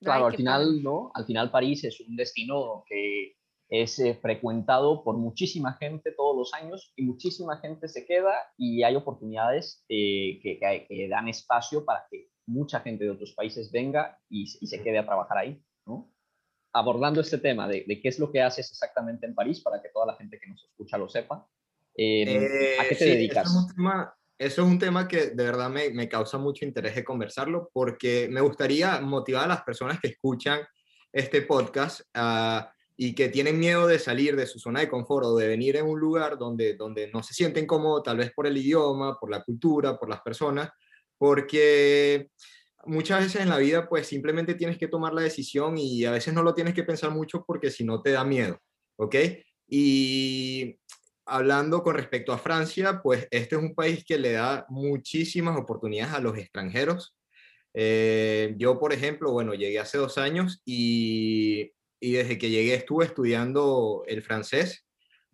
Claro, 0.00 0.26
al 0.26 0.36
final, 0.36 0.82
¿no? 0.82 1.12
Al 1.14 1.26
final 1.26 1.50
París 1.50 1.84
es 1.84 2.00
un 2.00 2.16
destino 2.16 2.82
que 2.86 3.36
es 3.72 3.98
eh, 4.00 4.18
frecuentado 4.20 5.02
por 5.02 5.16
muchísima 5.16 5.78
gente 5.80 6.12
todos 6.12 6.36
los 6.36 6.52
años 6.52 6.92
y 6.94 7.04
muchísima 7.04 7.56
gente 7.56 7.88
se 7.88 8.04
queda 8.04 8.34
y 8.58 8.82
hay 8.82 8.94
oportunidades 8.96 9.82
eh, 9.88 10.38
que, 10.42 10.58
que, 10.58 11.08
dan 11.08 11.28
espacio 11.28 11.82
para 11.82 12.06
que 12.10 12.28
mucha 12.44 12.80
gente 12.80 13.04
de 13.04 13.10
otros 13.10 13.32
países 13.32 13.72
venga 13.72 14.20
y, 14.28 14.46
se 14.46 14.82
quede 14.82 14.98
a 14.98 15.06
trabajar 15.06 15.38
ahí, 15.38 15.64
¿no? 15.86 16.12
Abordando 16.74 17.22
este 17.22 17.38
tema 17.38 17.66
de, 17.66 17.84
de, 17.86 17.98
qué 18.02 18.08
es 18.08 18.18
lo 18.18 18.30
que 18.30 18.42
haces 18.42 18.70
exactamente 18.70 19.24
en 19.24 19.34
París 19.34 19.62
para 19.62 19.80
que 19.80 19.88
toda 19.88 20.04
la 20.04 20.16
gente 20.16 20.38
que 20.38 20.50
nos 20.50 20.62
escucha 20.62 20.98
lo 20.98 21.08
sepa. 21.08 21.48
Eh, 21.96 22.76
¿A 22.78 22.86
qué 22.86 22.94
te 22.94 23.06
dedicas? 23.06 23.46
Es 23.46 23.56
un 23.56 23.74
tema 23.74 24.14
eso 24.38 24.62
es 24.62 24.68
un 24.68 24.78
tema 24.78 25.08
que 25.08 25.28
de 25.28 25.44
verdad 25.44 25.70
me, 25.70 25.88
me, 25.90 26.08
causa 26.08 26.36
mucho 26.36 26.66
interés 26.66 26.94
de 26.94 27.04
conversarlo 27.04 27.70
porque 27.72 28.28
me 28.30 28.40
gustaría 28.42 29.00
motivar 29.00 29.44
a 29.44 29.48
las 29.48 29.62
personas 29.62 29.98
que 30.00 30.08
escuchan 30.08 30.60
este 31.12 31.42
podcast 31.42 32.00
uh, 32.16 32.66
y 32.96 33.14
que 33.14 33.28
tienen 33.28 33.58
miedo 33.58 33.86
de 33.86 33.98
salir 33.98 34.36
de 34.36 34.46
su 34.46 34.58
zona 34.58 34.80
de 34.80 34.88
confort 34.88 35.26
o 35.26 35.36
de 35.36 35.48
venir 35.48 35.76
en 35.76 35.86
un 35.86 35.98
lugar 35.98 36.38
donde, 36.38 36.74
donde 36.74 37.10
no 37.10 37.22
se 37.22 37.34
sienten 37.34 37.66
cómodos, 37.66 38.02
tal 38.02 38.18
vez 38.18 38.32
por 38.32 38.46
el 38.46 38.56
idioma, 38.56 39.18
por 39.18 39.30
la 39.30 39.42
cultura, 39.42 39.98
por 39.98 40.08
las 40.08 40.20
personas, 40.20 40.70
porque 41.18 42.28
muchas 42.84 43.24
veces 43.24 43.42
en 43.42 43.48
la 43.48 43.58
vida 43.58 43.88
pues 43.88 44.06
simplemente 44.06 44.54
tienes 44.54 44.78
que 44.78 44.88
tomar 44.88 45.14
la 45.14 45.22
decisión 45.22 45.78
y 45.78 46.04
a 46.04 46.10
veces 46.10 46.34
no 46.34 46.42
lo 46.42 46.54
tienes 46.54 46.74
que 46.74 46.84
pensar 46.84 47.10
mucho 47.10 47.44
porque 47.46 47.70
si 47.70 47.84
no 47.84 48.02
te 48.02 48.10
da 48.10 48.24
miedo, 48.24 48.58
¿ok? 48.96 49.16
Y 49.68 50.78
hablando 51.24 51.82
con 51.82 51.94
respecto 51.94 52.32
a 52.32 52.38
Francia, 52.38 53.00
pues 53.02 53.26
este 53.30 53.56
es 53.56 53.62
un 53.62 53.74
país 53.74 54.04
que 54.04 54.18
le 54.18 54.32
da 54.32 54.66
muchísimas 54.68 55.58
oportunidades 55.58 56.14
a 56.14 56.20
los 56.20 56.36
extranjeros. 56.36 57.16
Eh, 57.74 58.54
yo, 58.58 58.78
por 58.78 58.92
ejemplo, 58.92 59.32
bueno, 59.32 59.54
llegué 59.54 59.78
hace 59.78 59.98
dos 59.98 60.18
años 60.18 60.60
y, 60.66 61.72
y, 62.02 62.12
desde 62.12 62.36
que 62.36 62.50
llegué 62.50 62.74
estuve 62.74 63.04
estudiando 63.04 64.04
el 64.06 64.22
francés 64.22 64.84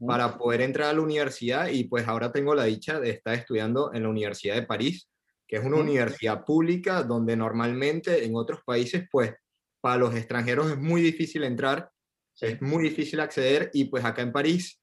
para 0.07 0.39
poder 0.39 0.61
entrar 0.61 0.91
a 0.91 0.93
la 0.93 1.01
universidad 1.01 1.69
y 1.69 1.85
pues 1.85 2.07
ahora 2.07 2.31
tengo 2.31 2.55
la 2.55 2.65
dicha 2.65 3.01
de 3.01 3.11
estar 3.11 3.35
estudiando 3.35 3.93
en 3.93 4.05
la 4.05 4.09
Universidad 4.09 4.55
de 4.55 4.63
París, 4.63 5.09
que 5.47 5.57
es 5.57 5.65
una 5.65 5.79
universidad 5.79 6.45
pública 6.45 7.03
donde 7.03 7.37
normalmente 7.37 8.25
en 8.25 8.37
otros 8.37 8.61
países, 8.65 9.09
pues 9.11 9.35
para 9.81 9.97
los 9.97 10.15
extranjeros 10.15 10.71
es 10.71 10.79
muy 10.79 11.03
difícil 11.03 11.43
entrar, 11.43 11.91
es 12.41 12.63
muy 12.63 12.85
difícil 12.85 13.19
acceder 13.19 13.71
y 13.73 13.87
pues 13.87 14.05
acá 14.05 14.23
en 14.23 14.31
París 14.31 14.81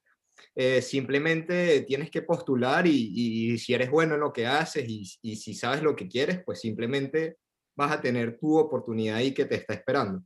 eh, 0.54 0.82
simplemente 0.82 1.82
tienes 1.82 2.10
que 2.10 2.22
postular 2.22 2.86
y, 2.86 3.58
si 3.58 3.74
eres 3.74 3.90
bueno 3.90 4.14
en 4.14 4.20
lo 4.20 4.32
que 4.32 4.46
haces 4.46 4.84
y, 4.88 5.36
si 5.36 5.54
sabes 5.54 5.82
lo 5.82 5.96
que 5.96 6.08
quieres, 6.08 6.42
pues 6.44 6.60
simplemente 6.60 7.36
vas 7.74 7.92
a 7.92 8.00
tener 8.00 8.38
tu 8.38 8.58
oportunidad 8.58 9.16
ahí 9.16 9.32
que 9.32 9.44
te 9.44 9.56
está 9.56 9.74
esperando. 9.74 10.22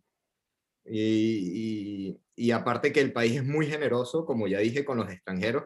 Y, 0.93 2.19
aparte 2.53 2.93
que 2.93 3.01
el 3.01 3.13
país 3.13 3.37
es 3.37 3.45
muy 3.45 3.67
generoso, 3.67 4.25
como 4.25 4.49
ya 4.49 4.59
dije, 4.59 4.85
con 4.85 4.97
los 4.99 5.11
extranjeros, 5.11 5.65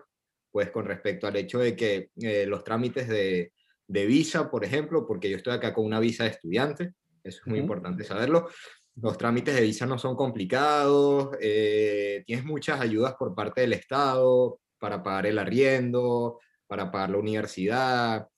pues 0.50 0.70
con 0.70 0.84
respecto 0.84 1.26
al 1.26 1.36
hecho 1.36 1.58
de 1.58 1.74
que 1.74 2.10
eh, 2.20 2.46
los 2.46 2.62
trámites 2.62 3.08
de, 3.08 3.52
de, 3.86 4.06
visa, 4.06 4.50
por 4.50 4.64
ejemplo, 4.64 5.06
porque 5.06 5.30
yo 5.30 5.36
estoy 5.36 5.54
acá 5.54 5.72
con 5.72 5.84
una 5.84 6.00
visa 6.00 6.24
de 6.24 6.30
estudiante, 6.30 6.94
eso 7.22 7.40
es 7.40 7.46
muy 7.46 7.58
importante 7.58 8.04
saberlo, 8.04 8.48
los 8.96 9.18
trámites 9.18 9.54
de 9.54 9.62
visa 9.62 9.86
no 9.86 9.98
son 9.98 10.14
complicados, 10.14 11.30
eh, 11.40 12.22
tienes 12.26 12.44
muchas 12.44 12.80
ayudas 12.80 13.14
por 13.18 13.34
parte 13.34 13.62
del 13.62 13.72
Estado 13.72 14.60
para 14.78 15.02
pagar 15.02 15.26
el 15.26 15.38
arriendo, 15.38 16.38
para 16.66 16.90
pagar 16.90 17.10
la 17.10 17.18
universidad. 17.18 18.28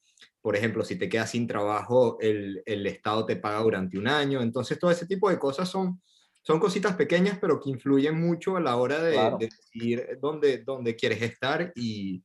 Por 0.41 0.57
ejemplo, 0.57 0.85
si 0.85 0.97
te 0.97 1.09
quedas 1.09 1.31
sin 1.31 1.47
trabajo, 1.47 2.17
el, 2.21 2.63
el 2.65 2.87
Estado 2.87 3.27
te 3.27 3.37
paga 3.37 3.59
durante 3.61 3.99
un 3.99 4.09
año. 4.09 4.41
Entonces, 4.41 4.79
todo 4.79 4.91
ese 4.91 5.07
tipo 5.07 5.29
de 5.29 5.39
cosas 5.39 5.69
son, 5.69 6.01
son 6.47 6.61
cositas 6.61 6.95
pequeñas, 6.95 7.39
pero 7.41 7.61
que 7.61 7.71
influyen 7.71 8.21
mucho 8.21 8.57
a 8.57 8.61
la 8.61 8.77
hora 8.77 9.03
de, 9.03 9.19
decidir 9.39 10.19
dónde, 10.21 10.59
dónde 10.59 10.95
quieres 10.95 11.21
estar 11.23 11.73
y, 11.75 12.23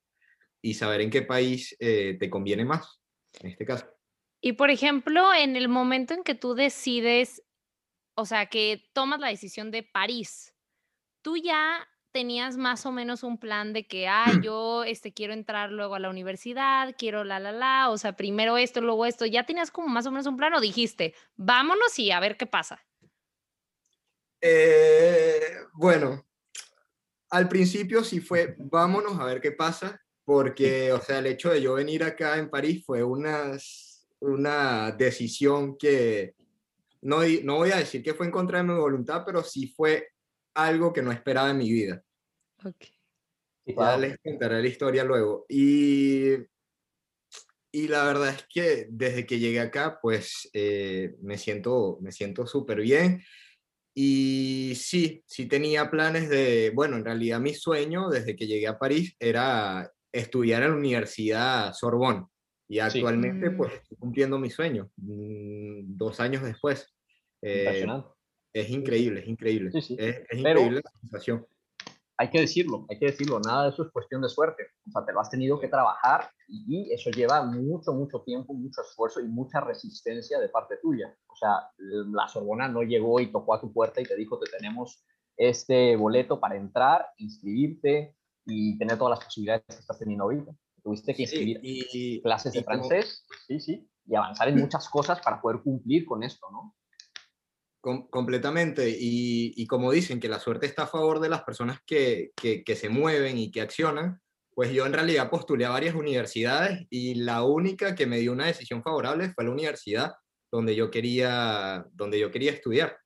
y 0.61 0.73
saber 0.75 1.01
en 1.01 1.09
qué 1.09 1.23
país 1.23 1.75
eh, 1.79 2.17
te 2.19 2.29
conviene 2.29 2.65
más, 2.65 3.01
en 3.39 3.49
este 3.49 3.65
caso. 3.65 3.87
Y 4.41 4.53
por 4.53 4.69
ejemplo, 4.69 5.33
en 5.33 5.55
el 5.55 5.69
momento 5.69 6.13
en 6.13 6.23
que 6.23 6.35
tú 6.35 6.55
decides 6.55 7.43
o 8.15 8.25
sea, 8.25 8.47
que 8.47 8.89
tomas 8.93 9.19
la 9.19 9.29
decisión 9.29 9.71
de 9.71 9.83
París, 9.83 10.53
tú 11.21 11.37
ya 11.37 11.87
tenías 12.11 12.57
más 12.57 12.85
o 12.85 12.91
menos 12.91 13.23
un 13.23 13.37
plan 13.37 13.73
de 13.73 13.87
que, 13.87 14.07
ah, 14.07 14.25
yo 14.43 14.83
este, 14.83 15.13
quiero 15.13 15.33
entrar 15.33 15.71
luego 15.71 15.95
a 15.95 15.99
la 15.99 16.09
universidad, 16.09 16.95
quiero 16.97 17.23
la, 17.23 17.39
la, 17.39 17.51
la, 17.51 17.89
o 17.89 17.97
sea, 17.97 18.15
primero 18.15 18.57
esto, 18.57 18.81
luego 18.81 19.05
esto, 19.05 19.25
¿ya 19.25 19.45
tenías 19.45 19.71
como 19.71 19.87
más 19.87 20.05
o 20.05 20.11
menos 20.11 20.27
un 20.27 20.37
plan 20.37 20.53
o 20.53 20.61
dijiste, 20.61 21.15
vámonos 21.35 21.97
y 21.99 22.11
a 22.11 22.19
ver 22.19 22.37
qué 22.37 22.45
pasa? 22.45 22.83
Eh, 24.41 25.57
bueno, 25.73 26.25
al 27.29 27.47
principio 27.47 28.03
sí 28.03 28.19
fue, 28.19 28.55
vámonos 28.57 29.19
a 29.19 29.25
ver 29.25 29.39
qué 29.39 29.51
pasa, 29.51 30.01
porque, 30.25 30.91
o 30.91 31.01
sea, 31.01 31.19
el 31.19 31.27
hecho 31.27 31.51
de 31.51 31.61
yo 31.61 31.75
venir 31.75 32.03
acá 32.03 32.37
en 32.37 32.49
París 32.49 32.83
fue 32.85 33.03
una, 33.03 33.57
una 34.19 34.91
decisión 34.91 35.77
que 35.77 36.35
no, 37.01 37.19
no 37.43 37.57
voy 37.57 37.71
a 37.71 37.77
decir 37.77 38.03
que 38.03 38.13
fue 38.13 38.25
en 38.25 38.31
contra 38.31 38.59
de 38.59 38.65
mi 38.65 38.73
voluntad, 38.73 39.23
pero 39.25 39.43
sí 39.43 39.67
fue 39.67 40.09
algo 40.53 40.93
que 40.93 41.01
no 41.01 41.11
esperaba 41.11 41.49
en 41.49 41.57
mi 41.57 41.71
vida. 41.71 42.03
Ok. 42.63 42.85
Ya 43.65 43.97
les 43.97 44.17
contaré 44.19 44.61
la 44.61 44.67
historia 44.67 45.03
luego. 45.03 45.45
Y, 45.47 46.33
y 47.71 47.87
la 47.87 48.05
verdad 48.05 48.29
es 48.29 48.45
que 48.49 48.87
desde 48.89 49.25
que 49.25 49.39
llegué 49.39 49.59
acá, 49.59 49.99
pues 50.01 50.49
eh, 50.53 51.15
me 51.21 51.37
siento 51.37 51.97
me 52.01 52.11
siento 52.11 52.45
súper 52.45 52.81
bien. 52.81 53.23
Y 53.93 54.73
sí, 54.75 55.23
sí 55.25 55.47
tenía 55.47 55.89
planes 55.89 56.29
de, 56.29 56.71
bueno, 56.73 56.97
en 56.97 57.05
realidad 57.05 57.39
mi 57.39 57.53
sueño 57.53 58.09
desde 58.09 58.35
que 58.35 58.47
llegué 58.47 58.67
a 58.67 58.79
París 58.79 59.15
era 59.19 59.91
estudiar 60.11 60.63
en 60.63 60.71
la 60.71 60.77
Universidad 60.77 61.73
Sorbonne. 61.73 62.25
Y 62.69 62.79
actualmente, 62.79 63.49
mm. 63.49 63.57
pues, 63.57 63.73
estoy 63.73 63.97
cumpliendo 63.97 64.39
mi 64.39 64.49
sueño, 64.49 64.89
mm, 64.95 65.97
dos 65.97 66.21
años 66.21 66.43
después. 66.43 66.87
Eh, 67.41 67.85
es 68.53 68.69
increíble, 68.69 69.21
es 69.21 69.27
increíble. 69.27 69.71
Es, 69.73 69.89
increíble 69.89 70.81
la 70.83 70.91
sensación. 71.01 71.45
Hay 72.21 72.29
que 72.29 72.41
decirlo, 72.41 72.85
hay 72.87 72.99
que 72.99 73.07
decirlo, 73.07 73.39
nada 73.39 73.63
de 73.63 73.69
eso 73.69 73.81
es 73.81 73.91
cuestión 73.91 74.21
de 74.21 74.29
suerte. 74.29 74.61
O 74.87 74.91
sea, 74.91 75.03
te 75.03 75.11
lo 75.11 75.21
has 75.21 75.31
tenido 75.31 75.59
que 75.59 75.67
trabajar 75.67 76.29
y 76.47 76.93
eso 76.93 77.09
lleva 77.09 77.41
mucho, 77.43 77.93
mucho 77.93 78.21
tiempo, 78.21 78.53
mucho 78.53 78.81
esfuerzo 78.81 79.21
y 79.21 79.27
mucha 79.27 79.59
resistencia 79.59 80.39
de 80.39 80.47
parte 80.49 80.77
tuya. 80.83 81.17
O 81.25 81.35
sea, 81.35 81.67
la 81.79 82.27
Sorbona 82.27 82.67
no 82.67 82.83
llegó 82.83 83.19
y 83.19 83.31
tocó 83.31 83.55
a 83.55 83.59
tu 83.59 83.73
puerta 83.73 84.01
y 84.01 84.03
te 84.03 84.15
dijo, 84.15 84.37
te 84.37 84.51
tenemos 84.55 85.03
este 85.35 85.95
boleto 85.95 86.39
para 86.39 86.57
entrar, 86.57 87.07
inscribirte 87.17 88.15
y 88.45 88.77
tener 88.77 88.99
todas 88.99 89.17
las 89.17 89.25
posibilidades 89.25 89.63
que 89.67 89.79
estás 89.81 89.97
teniendo 89.97 90.25
ahorita. 90.25 90.51
Tuviste 90.83 91.15
que 91.15 91.23
inscribir 91.23 91.59
y, 91.63 92.21
clases 92.21 92.53
de 92.53 92.63
francés, 92.63 93.25
sí, 93.47 93.59
sí, 93.59 93.89
y 94.05 94.13
avanzar 94.13 94.47
en 94.47 94.57
muchas 94.61 94.87
cosas 94.89 95.19
para 95.21 95.41
poder 95.41 95.63
cumplir 95.63 96.05
con 96.05 96.21
esto, 96.21 96.45
¿no? 96.51 96.75
Completamente. 97.81 98.95
Y, 98.97 99.65
como 99.67 99.91
dicen 99.91 100.19
que 100.19 100.29
la 100.29 100.39
suerte 100.39 100.65
está 100.65 100.83
a 100.83 100.87
favor 100.87 101.19
de 101.19 101.29
las 101.29 101.43
personas 101.43 101.79
que, 101.85 102.31
que, 102.35 102.75
se 102.75 102.89
mueven 102.89 103.37
y 103.37 103.51
que 103.51 103.61
accionan, 103.61 104.21
pues 104.53 104.71
yo 104.71 104.85
en 104.85 104.93
realidad 104.93 105.29
postulé 105.29 105.65
a 105.65 105.69
varias 105.69 105.95
universidades 105.95 106.85
y 106.89 107.15
la 107.15 107.43
única 107.43 107.95
que 107.95 108.05
me 108.05 108.19
dio 108.19 108.31
una 108.31 108.45
decisión 108.45 108.83
favorable 108.83 109.31
fue 109.33 109.45
la 109.45 109.51
universidad 109.51 110.13
donde 110.51 110.75
yo 110.75 110.91
quería, 110.91 111.85
donde 111.93 112.19
yo 112.19 112.29
quería 112.31 112.51
estudiar. 112.51 112.97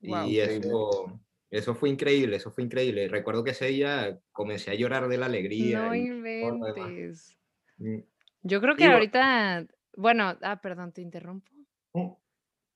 y 0.00 0.38
eso, 0.38 1.20
eso 1.50 1.74
fue 1.74 1.88
increíble, 1.88 2.36
eso 2.36 2.50
fue 2.50 2.64
increíble. 2.64 3.08
Recuerdo 3.08 3.44
que 3.44 3.50
ese 3.50 3.66
día 3.66 4.18
comencé 4.32 4.70
a 4.70 4.74
llorar 4.74 5.08
de 5.08 5.18
la 5.18 5.26
alegría. 5.26 5.86
No 5.86 5.94
inventes. 5.94 7.36
Mm. 7.78 8.00
Yo 8.42 8.60
creo 8.60 8.76
que 8.76 8.84
ahorita, 8.84 9.66
bueno, 9.96 10.36
ah, 10.40 10.60
perdón, 10.62 10.92
te 10.92 11.02
interrumpo. 11.02 11.50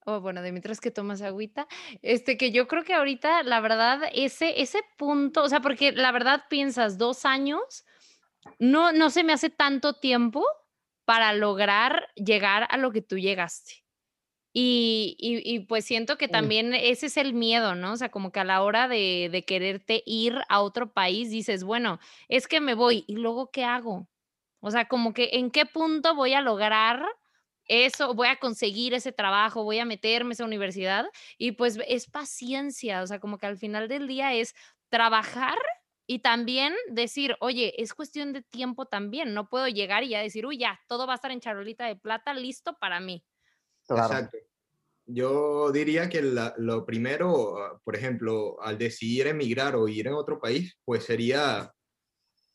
Oh, 0.05 0.19
bueno, 0.19 0.41
de 0.41 0.51
mientras 0.51 0.81
que 0.81 0.89
tomas 0.89 1.21
agüita, 1.21 1.67
este, 2.01 2.35
que 2.35 2.51
yo 2.51 2.67
creo 2.67 2.83
que 2.83 2.95
ahorita, 2.95 3.43
la 3.43 3.59
verdad, 3.59 4.01
ese, 4.13 4.61
ese 4.61 4.79
punto, 4.97 5.43
o 5.43 5.49
sea, 5.49 5.61
porque 5.61 5.91
la 5.91 6.11
verdad 6.11 6.45
piensas 6.49 6.97
dos 6.97 7.23
años, 7.23 7.85
no, 8.57 8.91
no 8.91 9.11
se 9.11 9.23
me 9.23 9.33
hace 9.33 9.51
tanto 9.51 9.93
tiempo 9.93 10.43
para 11.05 11.33
lograr 11.33 12.07
llegar 12.15 12.67
a 12.71 12.77
lo 12.77 12.91
que 12.91 13.01
tú 13.01 13.19
llegaste. 13.19 13.83
Y, 14.53 15.15
y, 15.19 15.59
pues 15.59 15.85
siento 15.85 16.17
que 16.17 16.27
también 16.27 16.73
ese 16.73 17.05
es 17.05 17.15
el 17.15 17.33
miedo, 17.33 17.73
¿no? 17.73 17.93
O 17.93 17.95
sea, 17.95 18.09
como 18.09 18.33
que 18.33 18.41
a 18.41 18.43
la 18.43 18.61
hora 18.63 18.89
de, 18.89 19.29
de 19.31 19.45
quererte 19.45 20.03
ir 20.05 20.41
a 20.49 20.61
otro 20.61 20.91
país, 20.91 21.29
dices, 21.29 21.63
bueno, 21.63 21.99
es 22.27 22.47
que 22.47 22.59
me 22.59 22.73
voy 22.73 23.05
y 23.07 23.15
luego, 23.15 23.49
¿qué 23.49 23.63
hago? 23.63 24.09
O 24.59 24.69
sea, 24.69 24.89
como 24.89 25.13
que 25.13 25.29
en 25.33 25.51
qué 25.51 25.65
punto 25.65 26.15
voy 26.15 26.33
a 26.33 26.41
lograr 26.41 27.01
eso, 27.71 28.13
voy 28.13 28.27
a 28.27 28.35
conseguir 28.35 28.93
ese 28.93 29.13
trabajo, 29.13 29.63
voy 29.63 29.79
a 29.79 29.85
meterme 29.85 30.31
a 30.31 30.33
esa 30.33 30.43
universidad 30.43 31.05
y 31.37 31.53
pues 31.53 31.79
es 31.87 32.09
paciencia, 32.09 33.01
o 33.01 33.07
sea, 33.07 33.19
como 33.19 33.37
que 33.37 33.45
al 33.45 33.57
final 33.57 33.87
del 33.87 34.07
día 34.07 34.33
es 34.33 34.53
trabajar 34.89 35.57
y 36.05 36.19
también 36.19 36.73
decir, 36.89 37.37
oye, 37.39 37.81
es 37.81 37.93
cuestión 37.93 38.33
de 38.33 38.41
tiempo 38.41 38.87
también, 38.87 39.33
no 39.33 39.47
puedo 39.47 39.69
llegar 39.69 40.03
y 40.03 40.09
ya 40.09 40.19
decir, 40.19 40.45
uy, 40.45 40.57
ya, 40.57 40.81
todo 40.89 41.07
va 41.07 41.13
a 41.13 41.15
estar 41.15 41.31
en 41.31 41.39
charolita 41.39 41.85
de 41.85 41.95
plata, 41.95 42.33
listo 42.33 42.75
para 42.77 42.99
mí. 42.99 43.25
Exacto. 43.87 44.37
Yo 45.05 45.71
diría 45.71 46.09
que 46.09 46.21
lo 46.21 46.85
primero, 46.85 47.79
por 47.85 47.95
ejemplo, 47.95 48.61
al 48.61 48.77
decidir 48.77 49.27
emigrar 49.27 49.77
o 49.77 49.87
ir 49.87 50.07
en 50.07 50.13
otro 50.13 50.39
país, 50.39 50.77
pues 50.83 51.05
sería 51.05 51.71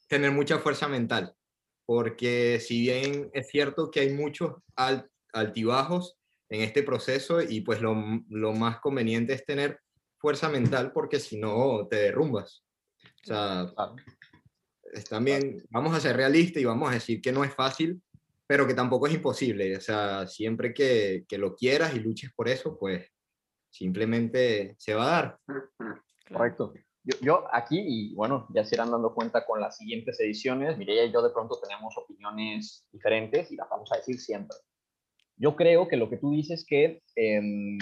tener 0.08 0.30
mucha 0.30 0.58
fuerza 0.58 0.88
mental 0.88 1.34
porque 1.86 2.58
si 2.60 2.80
bien 2.80 3.30
es 3.32 3.48
cierto 3.48 3.90
que 3.90 4.00
hay 4.00 4.12
muchos 4.12 4.56
altibajos 5.32 6.18
en 6.48 6.62
este 6.62 6.82
proceso 6.82 7.40
y 7.40 7.60
pues 7.60 7.80
lo, 7.80 7.94
más 7.94 8.80
conveniente 8.80 9.32
es 9.32 9.44
tener 9.44 9.80
fuerza 10.18 10.48
mental 10.48 10.92
porque 10.92 11.20
si 11.20 11.38
no 11.38 11.86
te 11.88 11.96
derrumbas. 11.96 12.64
O 13.22 13.26
sea, 13.26 13.72
también 15.08 15.62
vamos 15.70 15.94
a 15.94 16.00
ser 16.00 16.16
realistas 16.16 16.62
y 16.62 16.66
vamos 16.66 16.90
a 16.90 16.94
decir 16.94 17.20
que 17.20 17.32
no 17.32 17.44
es 17.44 17.54
fácil, 17.54 18.02
pero 18.46 18.66
que 18.66 18.74
tampoco 18.74 19.06
es 19.06 19.14
imposible. 19.14 19.76
O 19.76 19.80
sea, 19.80 20.26
siempre 20.26 20.74
que, 20.74 21.24
que 21.28 21.38
lo 21.38 21.54
quieras 21.54 21.94
y 21.94 22.00
luches 22.00 22.32
por 22.34 22.48
eso, 22.48 22.76
pues 22.78 23.08
simplemente 23.70 24.74
se 24.78 24.94
va 24.94 25.04
a 25.04 25.10
dar. 25.10 25.38
Correcto. 26.28 26.72
Yo, 27.22 27.44
aquí, 27.52 27.78
y 27.78 28.14
bueno, 28.14 28.48
ya 28.52 28.64
se 28.64 28.74
irán 28.74 28.90
dando 28.90 29.14
cuenta 29.14 29.46
con 29.46 29.60
las 29.60 29.76
siguientes 29.76 30.18
ediciones, 30.18 30.76
Mireia 30.76 31.04
y 31.04 31.12
yo 31.12 31.22
de 31.22 31.30
pronto 31.30 31.60
tenemos 31.60 31.96
opiniones 31.96 32.84
diferentes 32.90 33.52
y 33.52 33.56
las 33.56 33.68
vamos 33.68 33.92
a 33.92 33.96
decir 33.96 34.18
siempre. 34.18 34.56
Yo 35.36 35.54
creo 35.54 35.86
que 35.86 35.96
lo 35.96 36.10
que 36.10 36.16
tú 36.16 36.32
dices 36.32 36.66
que 36.68 37.02
em, 37.14 37.78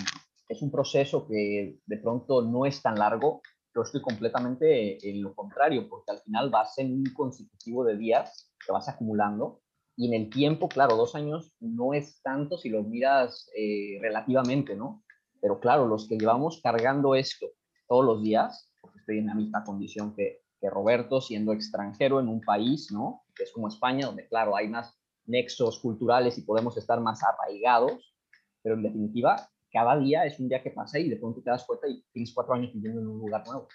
es 0.48 0.60
un 0.60 0.70
proceso 0.70 1.26
que 1.26 1.78
de 1.86 1.96
pronto 1.98 2.42
no 2.42 2.66
es 2.66 2.82
tan 2.82 2.96
largo, 2.96 3.40
yo 3.74 3.82
estoy 3.82 4.02
completamente 4.02 4.98
en 5.08 5.22
lo 5.22 5.34
contrario, 5.34 5.88
porque 5.88 6.12
al 6.12 6.20
final 6.20 6.50
vas 6.50 6.76
en 6.78 6.92
un 6.92 7.04
consecutivo 7.14 7.82
de 7.82 7.96
días 7.96 8.52
que 8.64 8.72
vas 8.72 8.88
acumulando 8.90 9.62
y 9.96 10.08
en 10.08 10.22
el 10.22 10.30
tiempo, 10.30 10.68
claro, 10.68 10.96
dos 10.96 11.14
años 11.14 11.54
no 11.60 11.94
es 11.94 12.20
tanto 12.22 12.58
si 12.58 12.68
lo 12.68 12.82
miras 12.82 13.48
eh, 13.56 13.98
relativamente, 14.02 14.76
¿no? 14.76 15.02
Pero 15.40 15.60
claro, 15.60 15.86
los 15.86 16.08
que 16.08 16.18
llevamos 16.18 16.60
cargando 16.62 17.14
esto 17.14 17.46
todos 17.88 18.04
los 18.04 18.22
días, 18.22 18.73
estoy 19.04 19.18
en 19.18 19.26
la 19.26 19.34
misma 19.34 19.62
condición 19.64 20.14
que, 20.14 20.40
que 20.58 20.70
Roberto, 20.70 21.20
siendo 21.20 21.52
extranjero 21.52 22.20
en 22.20 22.28
un 22.28 22.40
país, 22.40 22.90
¿no? 22.90 23.22
Que 23.36 23.44
es 23.44 23.52
como 23.52 23.68
España, 23.68 24.06
donde, 24.06 24.26
claro, 24.26 24.56
hay 24.56 24.68
más 24.68 24.98
nexos 25.26 25.78
culturales 25.78 26.38
y 26.38 26.42
podemos 26.42 26.76
estar 26.78 27.00
más 27.00 27.22
arraigados, 27.22 28.14
pero 28.62 28.74
en 28.74 28.82
definitiva, 28.82 29.48
cada 29.70 29.98
día 29.98 30.24
es 30.24 30.40
un 30.40 30.48
día 30.48 30.62
que 30.62 30.70
pasa 30.70 30.98
y 30.98 31.10
de 31.10 31.16
pronto 31.16 31.42
te 31.42 31.50
das 31.50 31.64
cuenta 31.64 31.86
y 31.86 32.02
tienes 32.12 32.32
cuatro 32.32 32.54
años 32.54 32.72
viviendo 32.72 33.00
en 33.00 33.08
un 33.08 33.18
lugar 33.18 33.46
nuevo. 33.46 33.68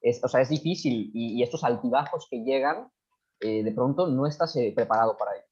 Es, 0.00 0.22
o 0.24 0.28
sea, 0.28 0.40
es 0.40 0.48
difícil 0.48 1.10
y, 1.14 1.42
estos 1.42 1.62
altibajos 1.62 2.26
que 2.28 2.42
llegan, 2.42 2.88
eh, 3.40 3.62
de 3.62 3.72
pronto 3.72 4.08
no 4.08 4.26
estás 4.26 4.56
eh, 4.56 4.72
preparado 4.74 5.16
para 5.16 5.36
ello. 5.36 5.46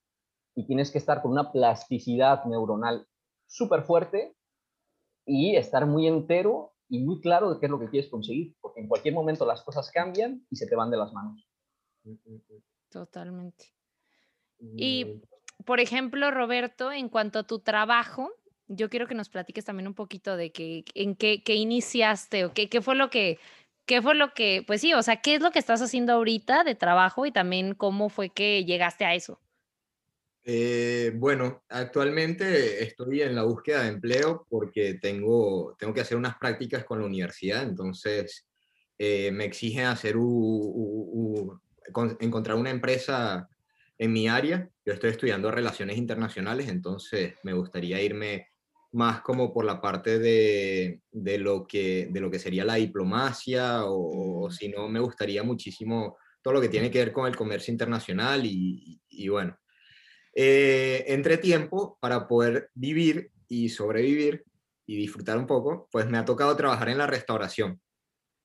Y 0.56 0.66
tienes 0.66 0.90
que 0.90 0.98
estar 0.98 1.22
con 1.22 1.32
una 1.32 1.52
plasticidad 1.52 2.44
neuronal 2.46 3.06
súper 3.46 3.82
fuerte 3.82 4.36
y 5.26 5.56
estar 5.56 5.86
muy 5.86 6.06
entero 6.06 6.73
y 6.94 7.02
muy 7.02 7.20
claro 7.20 7.52
de 7.52 7.58
qué 7.58 7.66
es 7.66 7.70
lo 7.70 7.80
que 7.80 7.88
quieres 7.88 8.08
conseguir, 8.08 8.54
porque 8.60 8.80
en 8.80 8.88
cualquier 8.88 9.14
momento 9.14 9.44
las 9.44 9.62
cosas 9.62 9.90
cambian 9.90 10.46
y 10.48 10.56
se 10.56 10.66
te 10.66 10.76
van 10.76 10.90
de 10.90 10.96
las 10.96 11.12
manos. 11.12 11.48
Totalmente. 12.88 13.72
Y, 14.76 15.20
por 15.64 15.80
ejemplo, 15.80 16.30
Roberto, 16.30 16.92
en 16.92 17.08
cuanto 17.08 17.40
a 17.40 17.42
tu 17.42 17.58
trabajo, 17.58 18.30
yo 18.68 18.88
quiero 18.88 19.08
que 19.08 19.16
nos 19.16 19.28
platiques 19.28 19.64
también 19.64 19.88
un 19.88 19.94
poquito 19.94 20.36
de 20.36 20.52
que, 20.52 20.84
en 20.94 21.16
qué, 21.16 21.42
qué 21.42 21.56
iniciaste 21.56 22.44
o 22.44 22.52
qué, 22.54 22.68
qué 22.68 22.80
fue 22.80 22.94
lo 22.94 23.10
que, 23.10 23.38
qué 23.86 24.00
fue 24.00 24.14
lo 24.14 24.32
que, 24.32 24.62
pues 24.64 24.80
sí, 24.80 24.94
o 24.94 25.02
sea, 25.02 25.16
qué 25.16 25.34
es 25.34 25.42
lo 25.42 25.50
que 25.50 25.58
estás 25.58 25.82
haciendo 25.82 26.12
ahorita 26.12 26.62
de 26.62 26.76
trabajo 26.76 27.26
y 27.26 27.32
también 27.32 27.74
cómo 27.74 28.08
fue 28.08 28.30
que 28.30 28.64
llegaste 28.64 29.04
a 29.04 29.14
eso. 29.14 29.40
Eh, 30.46 31.10
bueno, 31.14 31.64
actualmente 31.70 32.84
estoy 32.84 33.22
en 33.22 33.34
la 33.34 33.44
búsqueda 33.44 33.82
de 33.82 33.88
empleo 33.88 34.46
porque 34.50 34.98
tengo, 35.00 35.74
tengo 35.78 35.94
que 35.94 36.02
hacer 36.02 36.18
unas 36.18 36.36
prácticas 36.36 36.84
con 36.84 37.00
la 37.00 37.06
universidad, 37.06 37.62
entonces 37.62 38.46
eh, 38.98 39.30
me 39.32 39.46
exigen 39.46 39.86
hacer 39.86 40.16
encontrar 42.20 42.58
una 42.58 42.70
empresa 42.70 43.48
en 43.96 44.12
mi 44.12 44.28
área. 44.28 44.68
Yo 44.84 44.92
estoy 44.92 45.10
estudiando 45.10 45.50
relaciones 45.50 45.96
internacionales, 45.96 46.68
entonces 46.68 47.34
me 47.42 47.54
gustaría 47.54 48.02
irme 48.02 48.48
más 48.92 49.22
como 49.22 49.52
por 49.52 49.64
la 49.64 49.80
parte 49.80 50.18
de, 50.18 51.00
de 51.10 51.38
lo, 51.38 51.66
que, 51.66 52.08
de 52.10 52.20
lo 52.20 52.30
que 52.30 52.38
sería 52.38 52.66
la 52.66 52.74
diplomacia 52.74 53.84
o, 53.86 54.50
si 54.50 54.68
no, 54.68 54.88
me 54.88 55.00
gustaría 55.00 55.42
muchísimo 55.42 56.18
todo 56.42 56.54
lo 56.54 56.60
que 56.60 56.68
tiene 56.68 56.90
que 56.90 56.98
ver 56.98 57.12
con 57.12 57.26
el 57.26 57.34
comercio 57.34 57.72
internacional 57.72 58.44
y, 58.44 59.00
y 59.08 59.28
bueno, 59.28 59.56
eh, 60.34 61.04
entre 61.08 61.38
tiempo, 61.38 61.96
para 62.00 62.26
poder 62.26 62.70
vivir 62.74 63.30
y 63.48 63.68
sobrevivir 63.68 64.44
y 64.86 64.96
disfrutar 64.96 65.38
un 65.38 65.46
poco, 65.46 65.88
pues 65.90 66.08
me 66.08 66.18
ha 66.18 66.24
tocado 66.24 66.56
trabajar 66.56 66.88
en 66.88 66.98
la 66.98 67.06
restauración. 67.06 67.80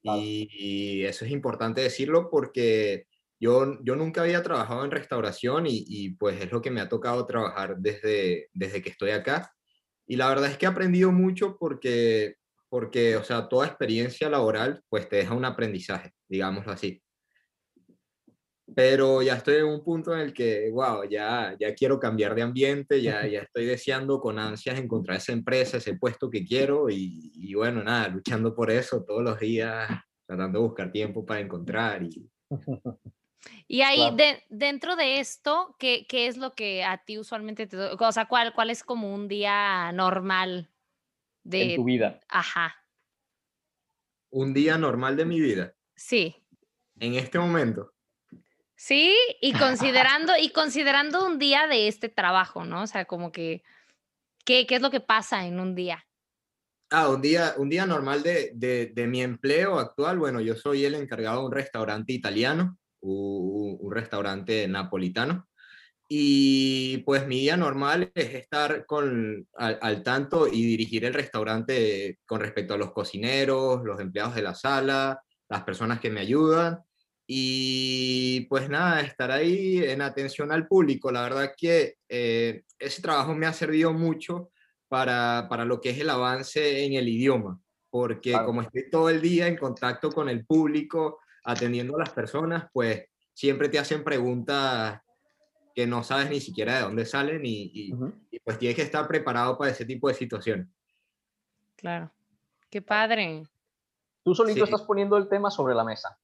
Y, 0.01 1.03
eso 1.03 1.25
es 1.25 1.31
importante 1.31 1.81
decirlo 1.81 2.29
porque 2.29 3.05
yo, 3.39 3.79
yo 3.83 3.95
nunca 3.95 4.21
había 4.21 4.43
trabajado 4.43 4.85
en 4.85 4.91
restauración 4.91 5.65
y, 5.67 6.11
pues 6.11 6.41
es 6.41 6.51
lo 6.51 6.61
que 6.61 6.71
me 6.71 6.81
ha 6.81 6.89
tocado 6.89 7.25
trabajar 7.25 7.77
desde, 7.77 8.49
desde 8.53 8.81
que 8.81 8.89
estoy 8.89 9.11
acá. 9.11 9.51
Y 10.07 10.15
la 10.15 10.29
verdad 10.29 10.51
es 10.51 10.57
que 10.57 10.65
he 10.65 10.69
aprendido 10.69 11.11
mucho 11.11 11.57
porque, 11.59 12.35
porque, 12.69 13.17
o 13.17 13.23
sea, 13.23 13.49
toda 13.49 13.67
experiencia 13.67 14.29
laboral 14.29 14.83
pues 14.89 15.09
te 15.09 15.17
deja 15.17 15.33
un 15.33 15.45
aprendizaje, 15.45 16.13
digámoslo 16.27 16.71
así 16.71 17.01
pero 18.75 19.21
ya 19.21 19.35
estoy 19.35 19.55
en 19.55 19.65
un 19.65 19.83
punto 19.83 20.13
en 20.13 20.19
el 20.21 20.33
que, 20.33 20.69
wow, 20.71 21.03
ya, 21.09 21.55
ya 21.59 21.73
quiero 21.73 21.99
cambiar 21.99 22.35
de 22.35 22.41
ambiente, 22.41 23.01
ya, 23.01 23.25
ya 23.25 23.41
estoy 23.41 23.65
deseando 23.65 24.19
con 24.19 24.39
ansias 24.39 24.79
encontrar 24.79 25.17
esa 25.17 25.33
empresa, 25.33 25.77
ese 25.77 25.95
puesto 25.95 26.29
que 26.29 26.45
quiero 26.45 26.89
y, 26.89 27.31
y 27.33 27.53
bueno, 27.53 27.83
nada, 27.83 28.07
luchando 28.09 28.53
por 28.53 28.71
eso 28.71 29.03
todos 29.03 29.23
los 29.23 29.39
días, 29.39 29.89
tratando 30.25 30.59
de 30.59 30.65
buscar 30.65 30.91
tiempo 30.91 31.25
para 31.25 31.39
encontrar. 31.39 32.03
Y, 32.03 32.29
y 33.67 33.81
ahí, 33.81 34.15
de, 34.15 34.43
dentro 34.49 34.95
de 34.95 35.19
esto, 35.19 35.75
¿qué, 35.79 36.05
¿qué, 36.07 36.27
es 36.27 36.37
lo 36.37 36.53
que 36.53 36.83
a 36.83 37.03
ti 37.03 37.17
usualmente 37.17 37.67
te... 37.67 37.77
O 37.77 38.11
sea, 38.11 38.27
¿cuál, 38.27 38.53
cuál 38.53 38.69
es 38.69 38.83
como 38.83 39.13
un 39.13 39.27
día 39.27 39.91
normal 39.91 40.69
de... 41.43 41.75
tu 41.75 41.83
vida. 41.83 42.19
Ajá. 42.27 42.75
Un 44.31 44.53
día 44.53 44.77
normal 44.77 45.17
de 45.17 45.25
mi 45.25 45.39
vida. 45.39 45.73
Sí. 45.95 46.35
En 46.99 47.15
este 47.15 47.39
momento. 47.39 47.93
Sí, 48.79 49.13
y 49.41 49.51
considerando, 50.07 50.31
y 50.39 50.51
considerando 50.51 51.25
un 51.25 51.37
día 51.37 51.67
de 51.67 51.89
este 51.89 52.07
trabajo, 52.07 52.63
¿no? 52.63 52.83
O 52.83 52.87
sea, 52.87 53.03
como 53.03 53.31
que, 53.31 53.61
¿qué, 54.45 54.65
qué 54.65 54.75
es 54.75 54.81
lo 54.81 54.89
que 54.89 55.01
pasa 55.01 55.45
en 55.45 55.59
un 55.59 55.75
día? 55.75 56.05
Ah, 56.89 57.09
un 57.09 57.21
día, 57.21 57.55
un 57.57 57.69
día 57.69 57.85
normal 57.85 58.23
de, 58.23 58.51
de, 58.55 59.07
mi 59.07 59.21
empleo 59.21 59.77
actual. 59.77 60.17
Bueno, 60.17 60.39
yo 60.39 60.55
soy 60.55 60.85
el 60.85 60.95
encargado 60.95 61.41
de 61.41 61.45
un 61.47 61.51
restaurante 61.51 62.13
italiano, 62.13 62.77
un, 63.01 63.91
restaurante 63.91 64.67
napolitano. 64.67 65.47
Y 66.07 66.99
pues 66.99 67.27
mi 67.27 67.41
día 67.41 67.57
normal 67.57 68.11
es 68.15 68.33
estar 68.33 68.85
con, 68.87 69.45
al, 69.55 69.77
al, 69.81 70.03
tanto 70.03 70.47
y 70.47 70.63
dirigir 70.65 71.05
el 71.05 71.13
restaurante 71.13 72.17
con 72.25 72.39
respecto 72.39 72.73
a 72.73 72.77
los 72.77 72.93
cocineros, 72.93 73.83
los 73.83 73.99
empleados 73.99 74.33
de 74.33 74.41
la 74.41 74.55
sala, 74.55 75.21
las 75.49 75.63
personas 75.63 75.99
que 75.99 76.09
me 76.09 76.21
ayudan 76.21 76.79
y 77.31 78.41
pues 78.49 78.69
nada, 78.69 79.01
estar 79.01 79.29
ahí 79.29 79.83
en 79.83 80.01
atención 80.01 80.51
al 80.51 80.65
público. 80.67 81.11
La 81.11 81.21
verdad 81.21 81.53
que 81.55 81.97
eh, 82.09 82.63
ese 82.79 83.03
trabajo 83.03 83.35
me 83.35 83.45
ha 83.45 83.53
servido 83.53 83.93
mucho 83.93 84.49
para, 84.87 85.45
para 85.47 85.63
lo 85.63 85.79
que 85.79 85.91
es 85.91 85.99
el 85.99 86.09
avance 86.09 86.83
en 86.85 86.93
el 86.93 87.07
idioma, 87.07 87.61
porque 87.91 88.31
Claro. 88.31 88.47
como 88.47 88.63
estoy 88.63 88.89
todo 88.89 89.11
el 89.11 89.21
día 89.21 89.45
en 89.45 89.57
contacto 89.57 90.09
con 90.11 90.27
el 90.27 90.43
público, 90.43 91.19
atendiendo 91.43 91.95
a 91.97 91.99
las 91.99 92.09
personas, 92.09 92.65
pues 92.73 93.05
siempre 93.31 93.69
te 93.69 93.77
hacen 93.77 94.03
preguntas 94.03 94.99
que 95.75 95.85
no 95.85 96.03
sabes 96.03 96.31
ni 96.31 96.39
siquiera 96.41 96.77
de 96.77 96.81
dónde 96.81 97.05
salen 97.05 97.45
y, 97.45 97.69
y- 97.71 97.93
Ujú. 97.93 98.11
y, 98.31 98.39
pues 98.39 98.57
tienes 98.57 98.75
que 98.75 98.81
estar 98.81 99.07
preparado 99.07 99.55
para 99.55 99.69
ese 99.69 99.85
tipo 99.85 100.07
de 100.07 100.15
situaciones. 100.15 100.65
Claro. 101.75 102.11
Qué 102.71 102.81
padre. 102.81 103.43
Tú 104.23 104.33
solito 104.33 104.65
Sí. 104.65 104.71
estás 104.71 104.81
poniendo 104.81 105.15
el 105.15 105.29
tema 105.29 105.51
sobre 105.51 105.75
la 105.75 105.83
mesa. 105.83 106.17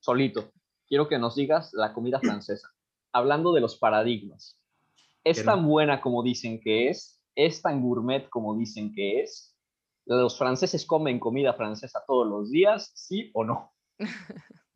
Solito. 0.00 0.52
Quiero 0.88 1.08
que 1.08 1.18
nos 1.18 1.34
digas 1.34 1.72
la 1.72 1.92
comida 1.92 2.20
francesa. 2.20 2.68
Hablando 3.12 3.52
de 3.52 3.60
los 3.60 3.76
paradigmas. 3.76 4.58
¿Es 5.24 5.44
tan 5.44 5.62
no. 5.62 5.68
buena 5.68 6.00
como 6.00 6.22
dicen 6.22 6.60
que 6.60 6.88
es? 6.88 7.20
¿Es 7.34 7.60
tan 7.60 7.82
gourmet 7.82 8.28
como 8.28 8.56
dicen 8.56 8.92
que 8.94 9.22
es? 9.22 9.56
¿Los 10.04 10.38
franceses 10.38 10.86
comen 10.86 11.18
comida 11.18 11.54
francesa 11.54 12.04
todos 12.06 12.26
los 12.28 12.50
días? 12.50 12.92
¿Sí 12.94 13.30
o 13.34 13.44
no? 13.44 13.72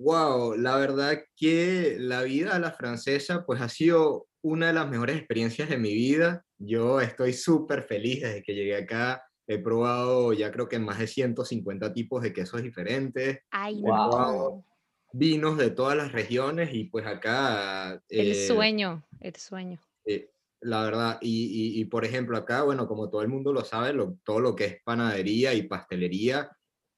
Wow, 0.00 0.54
la 0.56 0.76
verdad 0.76 1.24
que 1.34 1.96
la 1.98 2.22
vida 2.22 2.54
a 2.54 2.60
la 2.60 2.70
francesa 2.70 3.44
pues 3.44 3.60
ha 3.60 3.68
sido 3.68 4.28
una 4.42 4.68
de 4.68 4.72
las 4.72 4.88
mejores 4.88 5.16
experiencias 5.16 5.68
de 5.68 5.76
mi 5.76 5.92
vida. 5.92 6.44
Yo 6.56 7.00
estoy 7.00 7.32
súper 7.32 7.82
feliz 7.82 8.22
desde 8.22 8.44
que 8.44 8.54
llegué 8.54 8.76
acá. 8.76 9.27
He 9.50 9.58
probado 9.58 10.34
ya 10.34 10.52
creo 10.52 10.68
que 10.68 10.78
más 10.78 10.98
de 10.98 11.06
150 11.06 11.92
tipos 11.94 12.22
de 12.22 12.34
quesos 12.34 12.62
diferentes, 12.62 13.40
Ay, 13.50 13.80
Wow. 13.80 14.10
no. 14.10 14.64
vinos 15.12 15.56
de 15.56 15.70
todas 15.70 15.96
las 15.96 16.12
regiones 16.12 16.74
y 16.74 16.84
pues 16.84 17.06
acá... 17.06 17.94
El 18.10 18.32
eh, 18.32 18.46
sueño, 18.46 19.02
el 19.20 19.34
sueño. 19.36 19.80
eh, 20.04 20.30
la 20.60 20.82
verdad, 20.82 21.18
y, 21.22 21.76
y- 21.78 21.80
y, 21.80 21.84
por 21.86 22.04
ejemplo 22.04 22.36
acá, 22.36 22.62
bueno, 22.64 22.86
como 22.86 23.08
todo 23.08 23.22
el 23.22 23.28
mundo 23.28 23.52
lo 23.54 23.64
sabe, 23.64 23.94
lo- 23.94 24.18
todo 24.22 24.40
lo 24.40 24.54
que 24.54 24.64
es 24.66 24.76
panadería 24.84 25.54
y 25.54 25.62
pastelería, 25.62 26.50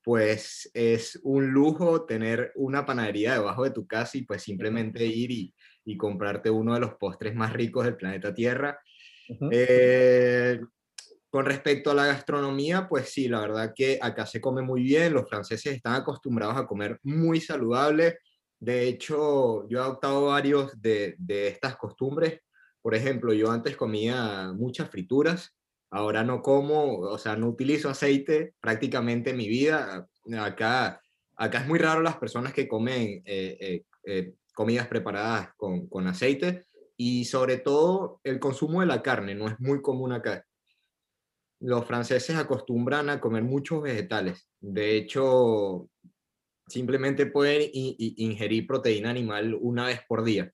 pues 0.02 0.68
es 0.74 1.20
un 1.22 1.52
lujo 1.52 2.04
tener 2.04 2.50
una 2.56 2.84
panadería 2.84 3.34
debajo 3.34 3.62
de 3.62 3.70
tu 3.70 3.86
casa 3.86 4.18
y 4.18 4.22
pues 4.22 4.42
simplemente 4.42 5.04
ir 5.06 5.30
y, 5.30 5.54
y 5.84 5.96
comprarte 5.96 6.50
uno 6.50 6.74
de 6.74 6.80
los 6.80 6.94
postres 6.94 7.34
más 7.36 7.52
ricos 7.52 7.84
del 7.84 7.96
planeta 7.96 8.34
Tierra. 8.34 8.80
Eh, 9.52 10.60
con 11.30 11.46
respecto 11.46 11.92
a 11.92 11.94
la 11.94 12.06
gastronomía, 12.06 12.88
pues 12.88 13.10
sí, 13.10 13.28
la 13.28 13.40
verdad 13.40 13.72
que 13.74 14.00
acá 14.02 14.26
se 14.26 14.40
come 14.40 14.62
muy 14.62 14.82
bien, 14.82 15.14
los 15.14 15.28
franceses 15.28 15.76
están 15.76 15.94
acostumbrados 15.94 16.56
a 16.56 16.66
comer 16.66 16.98
muy 17.04 17.40
saludable. 17.40 18.18
De 18.58 18.88
hecho, 18.88 19.66
yo 19.68 19.78
he 19.78 19.80
adoptado 19.80 20.26
varios 20.26 20.72
de, 20.82 21.16
estas 21.28 21.76
costumbres. 21.76 22.40
Por 22.82 22.96
ejemplo, 22.96 23.32
yo 23.32 23.50
antes 23.50 23.76
comía 23.76 24.52
muchas 24.52 24.90
frituras, 24.90 25.54
ahora 25.90 26.24
no 26.24 26.42
como, 26.42 26.98
o 26.98 27.18
sea, 27.18 27.36
no 27.36 27.48
utilizo 27.48 27.88
aceite 27.88 28.54
prácticamente 28.60 29.30
en 29.30 29.36
mi 29.36 29.48
vida. 29.48 30.08
Acá, 30.36 31.00
acá 31.36 31.60
es 31.60 31.68
muy 31.68 31.78
raro 31.78 32.02
las 32.02 32.16
personas 32.16 32.52
que 32.52 32.66
comen 32.66 33.22
eh, 33.24 33.56
eh, 33.60 33.84
eh, 34.04 34.34
comidas 34.52 34.88
preparadas 34.88 35.50
con, 35.56 35.86
con 35.86 36.08
aceite 36.08 36.64
y 36.96 37.24
sobre 37.24 37.58
todo 37.58 38.20
el 38.24 38.40
consumo 38.40 38.80
de 38.80 38.86
la 38.86 39.00
carne 39.00 39.34
no 39.34 39.48
es 39.48 39.58
muy 39.60 39.80
común 39.80 40.12
acá 40.12 40.44
los 41.60 41.84
franceses 41.84 42.36
acostumbran 42.36 43.10
a 43.10 43.20
comer 43.20 43.44
muchos 43.44 43.82
vegetales. 43.82 44.48
De 44.60 44.96
hecho, 44.96 45.88
simplemente 46.66 47.26
pueden 47.26 47.70
ingerir 47.72 48.66
proteína 48.66 49.10
animal 49.10 49.56
una 49.60 49.86
vez 49.86 50.00
por 50.08 50.24
día. 50.24 50.52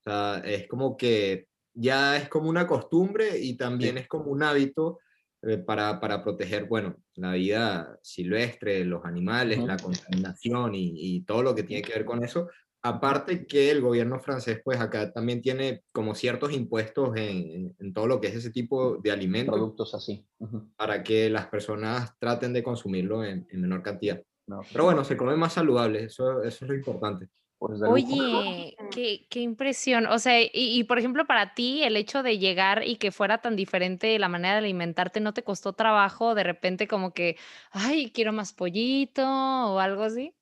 O 0.00 0.02
sea, 0.02 0.42
es 0.44 0.68
como 0.68 0.96
que 0.96 1.46
ya 1.72 2.16
es 2.16 2.28
como 2.28 2.48
una 2.48 2.66
costumbre 2.66 3.38
y 3.38 3.56
también 3.56 3.98
es 3.98 4.06
como 4.06 4.30
un 4.30 4.42
hábito 4.42 5.00
eh, 5.42 5.58
para, 5.58 5.98
para 5.98 6.22
proteger, 6.22 6.66
bueno, 6.66 6.96
la 7.16 7.32
vida 7.32 7.98
silvestre, 8.02 8.84
los 8.84 9.04
animales, 9.04 9.62
la 9.64 9.76
contaminación 9.76 10.74
y, 10.74 10.92
y 10.94 11.20
todo 11.22 11.42
lo 11.42 11.54
que 11.54 11.62
tiene 11.62 11.82
que 11.82 11.94
ver 11.94 12.04
con 12.04 12.22
eso. 12.22 12.48
Aparte 12.86 13.46
que 13.46 13.70
el 13.70 13.80
gobierno 13.80 14.20
francés, 14.20 14.60
pues 14.62 14.78
acá 14.78 15.10
también 15.10 15.40
tiene 15.40 15.84
como 15.90 16.14
ciertos 16.14 16.52
impuestos 16.52 17.16
en, 17.16 17.74
en- 17.78 17.94
todo 17.94 18.06
lo 18.06 18.20
que 18.20 18.26
es 18.26 18.34
ese 18.34 18.50
tipo 18.50 18.98
de 18.98 19.10
alimentos 19.10 19.54
Productos 19.54 19.94
así. 19.94 20.26
Ujú. 20.38 20.68
para 20.76 21.02
que 21.02 21.30
las 21.30 21.46
personas 21.46 22.12
traten 22.18 22.52
de 22.52 22.62
consumirlo 22.62 23.24
en, 23.24 23.46
en 23.50 23.60
menor 23.62 23.82
cantidad. 23.82 24.20
No, 24.46 24.60
Pero 24.70 24.84
bueno, 24.84 25.02
se 25.02 25.16
come 25.16 25.34
más 25.34 25.54
saludable, 25.54 26.04
eso, 26.04 26.42
eso 26.42 26.64
es 26.66 26.68
lo 26.68 26.74
importante. 26.74 27.28
pues. 27.58 27.80
Oye, 27.80 28.76
qué, 28.92 29.26
qué 29.30 29.40
impresión. 29.40 30.06
O 30.06 30.18
sea, 30.18 30.42
y, 30.42 30.50
y, 30.52 30.84
por 30.84 30.98
ejemplo, 30.98 31.26
para 31.26 31.54
ti, 31.54 31.82
el 31.84 31.96
hecho 31.96 32.22
de 32.22 32.38
llegar 32.38 32.86
y 32.86 32.96
que 32.96 33.12
fuera 33.12 33.38
tan 33.38 33.56
diferente 33.56 34.18
la 34.18 34.28
manera 34.28 34.52
de 34.54 34.58
alimentarte, 34.58 35.20
¿no 35.20 35.32
te 35.32 35.42
costó 35.42 35.72
trabajo 35.72 36.34
de 36.34 36.42
repente 36.44 36.86
como 36.86 37.14
que, 37.14 37.38
ay, 37.70 38.10
quiero 38.10 38.34
más 38.34 38.52
pollito 38.52 39.22
o 39.26 39.78
algo 39.78 40.02
así? 40.02 40.34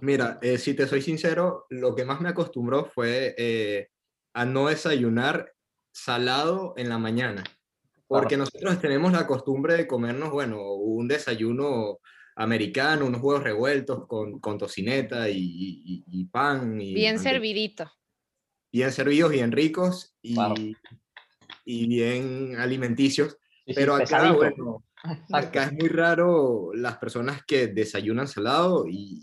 Mira, 0.00 0.38
eh, 0.42 0.58
si 0.58 0.74
te 0.74 0.86
soy 0.86 1.02
sincero, 1.02 1.66
lo 1.70 1.94
que 1.94 2.04
más 2.04 2.20
me 2.20 2.28
acostumbró 2.28 2.84
fue 2.84 3.34
eh, 3.38 3.88
a 4.34 4.44
no 4.44 4.68
desayunar 4.68 5.52
salado 5.92 6.74
en 6.76 6.88
la 6.88 6.98
mañana. 6.98 7.42
Porque 8.06 8.36
nosotros 8.36 8.80
tenemos 8.80 9.12
la 9.12 9.26
costumbre 9.26 9.74
de 9.76 9.86
comernos, 9.86 10.30
bueno, 10.30 10.74
un 10.74 11.06
desayuno 11.08 11.98
americano, 12.36 13.06
unos 13.06 13.20
huevos 13.22 13.44
revueltos 13.44 14.06
con, 14.06 14.40
con 14.40 14.58
tocineta 14.58 15.28
y, 15.28 15.36
y- 15.38 16.04
y 16.06 16.24
pan. 16.24 16.80
Y 16.80 16.94
Bien 16.94 17.18
servidito. 17.18 17.90
Bien 18.72 18.92
servidos, 18.92 19.30
bien 19.32 19.52
ricos 19.52 20.14
y, 20.22 20.34
Claro. 20.34 20.54
y 21.64 21.86
bien 21.88 22.56
alimenticios. 22.58 23.32
Sí, 23.32 23.62
sí, 23.68 23.74
Pero 23.74 23.94
acá, 23.94 24.04
pesadito. 24.04 24.36
bueno. 24.36 24.84
Acá 25.32 25.64
es 25.64 25.72
muy 25.72 25.88
raro 25.88 26.70
las 26.74 26.98
personas 26.98 27.44
que 27.44 27.68
desayunan 27.68 28.28
salado 28.28 28.86
y, 28.88 29.22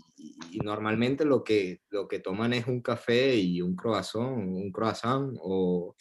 y- 0.50 0.58
normalmente 0.58 1.24
lo 1.24 1.42
que, 1.44 1.80
lo 1.90 2.06
que 2.08 2.18
toman 2.20 2.52
es 2.52 2.66
un 2.66 2.80
café 2.80 3.34
y 3.36 3.60
un 3.62 3.74
croissant, 3.76 4.36
un 4.38 4.70
croissant 4.72 5.36
o, 5.40 5.94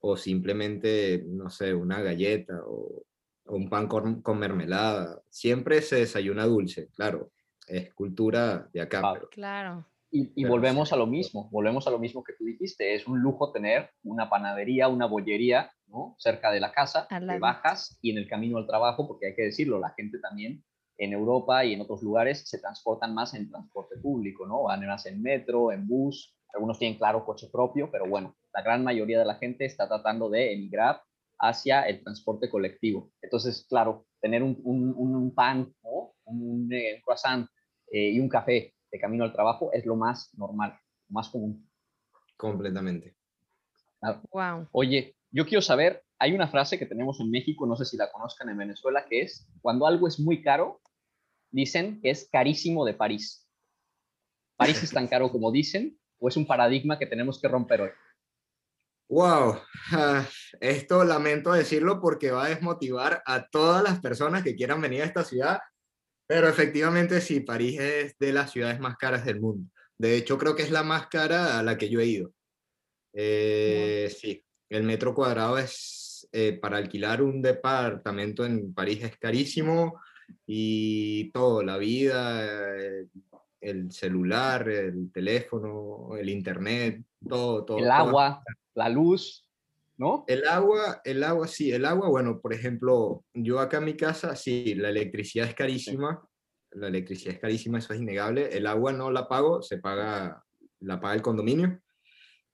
o 0.00 0.16
simplemente, 0.16 1.24
no 1.26 1.50
sé, 1.50 1.74
una 1.74 2.00
galleta 2.02 2.60
o, 2.66 3.04
o 3.46 3.56
un 3.56 3.68
pan 3.68 3.88
con, 3.88 4.22
con 4.22 4.38
mermelada. 4.38 5.20
Siempre 5.30 5.82
se 5.82 5.96
desayuna 5.96 6.44
dulce, 6.46 6.88
claro, 6.94 7.32
es 7.66 7.92
cultura 7.94 8.68
de 8.72 8.80
acá. 8.80 9.00
Claro. 9.00 9.14
pero- 9.14 9.28
Claro. 9.30 9.86
Y, 10.10 10.32
y 10.36 10.46
volvemos 10.46 10.88
sí. 10.88 10.94
a 10.94 10.98
lo 10.98 11.06
mismo, 11.06 11.50
volvemos 11.52 11.86
a 11.86 11.90
lo 11.90 11.98
mismo 11.98 12.24
que 12.24 12.32
tú 12.32 12.44
dijiste, 12.46 12.94
es 12.94 13.06
un 13.06 13.20
lujo 13.20 13.52
tener 13.52 13.90
una 14.02 14.30
panadería, 14.30 14.88
una 14.88 15.04
bollería, 15.04 15.70
¿no? 15.86 16.14
Cerca 16.18 16.50
de 16.50 16.60
la 16.60 16.72
casa, 16.72 17.06
ladito. 17.10 17.40
bajas 17.40 17.98
y 18.00 18.12
en 18.12 18.16
el 18.16 18.26
camino 18.26 18.56
al 18.56 18.66
trabajo, 18.66 19.06
porque 19.06 19.26
hay 19.26 19.34
que 19.34 19.42
decirlo, 19.42 19.78
la 19.78 19.90
gente 19.90 20.18
también 20.18 20.64
en 20.98 21.12
Europa 21.12 21.64
y 21.64 21.72
en 21.74 21.80
otros 21.80 22.02
lugares 22.02 22.42
se 22.48 22.58
transportan 22.58 23.14
más 23.14 23.32
en 23.34 23.48
transporte 23.50 23.96
público, 23.96 24.46
¿no? 24.46 24.64
Van 24.64 24.84
más 24.86 25.06
en 25.06 25.22
metro, 25.22 25.72
en 25.72 25.86
bus, 25.86 26.36
algunos 26.52 26.78
tienen 26.78 26.98
claro 26.98 27.24
coche 27.24 27.48
propio, 27.52 27.90
pero 27.90 28.06
bueno, 28.08 28.36
la 28.52 28.62
gran 28.62 28.82
mayoría 28.84 29.18
de 29.18 29.24
la 29.24 29.36
gente 29.36 29.64
está 29.64 29.86
tratando 29.86 30.28
de 30.28 30.52
emigrar 30.52 31.00
hacia 31.38 31.82
el 31.82 32.02
transporte 32.02 32.50
colectivo. 32.50 33.12
Entonces, 33.22 33.64
claro, 33.68 34.06
tener 34.20 34.42
un, 34.42 34.60
un- 34.64 34.94
un 34.96 35.34
pan, 35.34 35.72
¿no? 35.84 36.14
un, 36.24 36.68
eh, 36.72 37.00
croissant 37.04 37.46
eh, 37.92 38.10
y 38.10 38.20
un 38.20 38.28
café 38.28 38.74
de 38.90 38.98
camino 38.98 39.24
al 39.24 39.32
trabajo 39.32 39.70
es 39.72 39.86
lo 39.86 39.94
más 39.96 40.30
normal, 40.36 40.72
lo 41.08 41.14
más 41.14 41.28
común. 41.28 41.68
Completamente. 42.36 43.14
Wow. 44.32 44.68
Oye, 44.72 45.16
yo 45.30 45.44
quiero 45.46 45.62
saber, 45.62 46.02
hay 46.18 46.32
una 46.32 46.48
frase 46.48 46.78
que 46.78 46.86
tenemos 46.86 47.20
en 47.20 47.30
México, 47.30 47.66
no 47.66 47.76
sé 47.76 47.84
si 47.84 47.96
la 47.96 48.10
conozcan 48.10 48.48
en 48.48 48.58
Venezuela, 48.58 49.04
que 49.08 49.22
es, 49.22 49.48
cuando 49.60 49.86
algo 49.86 50.08
es 50.08 50.18
muy 50.20 50.42
caro, 50.42 50.80
dicen 51.50 52.00
que 52.00 52.10
es 52.10 52.28
carísimo 52.30 52.84
de 52.84 52.94
París. 52.94 53.46
¿París 54.56 54.82
es 54.82 54.90
tan 54.90 55.08
caro 55.08 55.30
como 55.30 55.52
dicen 55.52 55.98
o 56.18 56.28
es 56.28 56.36
un 56.36 56.46
paradigma 56.46 56.98
que 56.98 57.06
tenemos 57.06 57.40
que 57.40 57.48
romper 57.48 57.80
hoy? 57.82 57.90
Wow, 59.10 59.58
ah, 59.92 60.26
esto 60.60 61.02
lamento 61.02 61.52
decirlo 61.52 61.98
porque 61.98 62.30
va 62.30 62.44
a 62.44 62.48
desmotivar 62.50 63.22
a 63.24 63.48
todas 63.48 63.82
las 63.82 64.00
personas 64.00 64.42
que 64.42 64.54
quieran 64.54 64.82
venir 64.82 65.00
a 65.00 65.06
esta 65.06 65.24
ciudad, 65.24 65.60
pero 66.26 66.46
efectivamente 66.46 67.22
sí, 67.22 67.40
París 67.40 67.80
es 67.80 68.18
de 68.18 68.34
las 68.34 68.50
ciudades 68.50 68.78
más 68.80 68.96
caras 68.98 69.24
del 69.24 69.40
mundo. 69.40 69.70
De 69.96 70.14
hecho, 70.14 70.36
creo 70.36 70.54
que 70.54 70.62
es 70.62 70.70
la 70.70 70.82
más 70.82 71.06
cara 71.06 71.58
a 71.58 71.62
la 71.62 71.78
que 71.78 71.88
yo 71.88 72.00
he 72.00 72.06
ido. 72.06 72.32
Eh, 73.14 74.14
Sí, 74.14 74.44
el 74.68 74.82
metro 74.82 75.14
cuadrado 75.14 75.56
es, 75.58 76.28
eh, 76.32 76.58
para 76.60 76.76
alquilar 76.76 77.22
un 77.22 77.40
departamento 77.40 78.44
en 78.44 78.74
París 78.74 79.02
es 79.04 79.16
carísimo 79.16 80.00
y 80.46 81.30
todo, 81.30 81.62
la 81.62 81.76
vida, 81.76 82.76
eh, 82.76 83.06
el 83.60 83.92
celular, 83.92 84.68
el 84.68 85.10
teléfono, 85.12 86.16
el 86.16 86.28
internet, 86.28 87.04
todo, 87.28 87.64
todo. 87.64 87.78
El 87.78 87.84
todo. 87.84 87.92
agua, 87.92 88.42
la 88.74 88.88
luz, 88.88 89.48
¿no? 89.96 90.24
El 90.28 90.46
agua, 90.46 91.00
el 91.04 91.24
agua, 91.24 91.48
sí, 91.48 91.72
el 91.72 91.84
agua, 91.84 92.08
bueno, 92.08 92.40
por 92.40 92.52
ejemplo, 92.52 93.24
yo 93.34 93.60
acá 93.60 93.78
en 93.78 93.84
mi 93.84 93.96
casa, 93.96 94.36
sí, 94.36 94.74
la 94.74 94.90
electricidad 94.90 95.48
es 95.48 95.54
carísima, 95.54 96.22
la 96.72 96.88
electricidad 96.88 97.34
es 97.34 97.40
carísima, 97.40 97.78
eso 97.78 97.92
es 97.92 98.00
innegable, 98.00 98.56
el 98.56 98.66
agua 98.66 98.92
no 98.92 99.10
la 99.10 99.28
pago, 99.28 99.62
se 99.62 99.78
paga, 99.78 100.44
la 100.80 101.00
paga 101.00 101.14
el 101.14 101.22
condominio, 101.22 101.80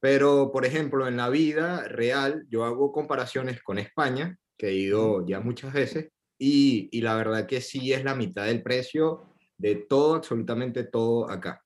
pero, 0.00 0.52
por 0.52 0.66
ejemplo, 0.66 1.08
en 1.08 1.16
la 1.16 1.30
vida 1.30 1.88
real, 1.88 2.44
yo 2.50 2.64
hago 2.64 2.92
comparaciones 2.92 3.62
con 3.62 3.78
España, 3.78 4.38
que 4.58 4.68
he 4.68 4.74
ido 4.74 5.26
ya 5.26 5.40
muchas 5.40 5.72
veces, 5.72 6.10
y, 6.38 6.88
y 6.92 7.00
la 7.00 7.14
verdad 7.16 7.46
que 7.46 7.60
sí 7.60 7.92
es 7.92 8.04
la 8.04 8.14
mitad 8.14 8.46
del 8.46 8.62
precio 8.62 9.34
de 9.56 9.76
todo, 9.76 10.16
absolutamente 10.16 10.84
todo 10.84 11.30
acá. 11.30 11.64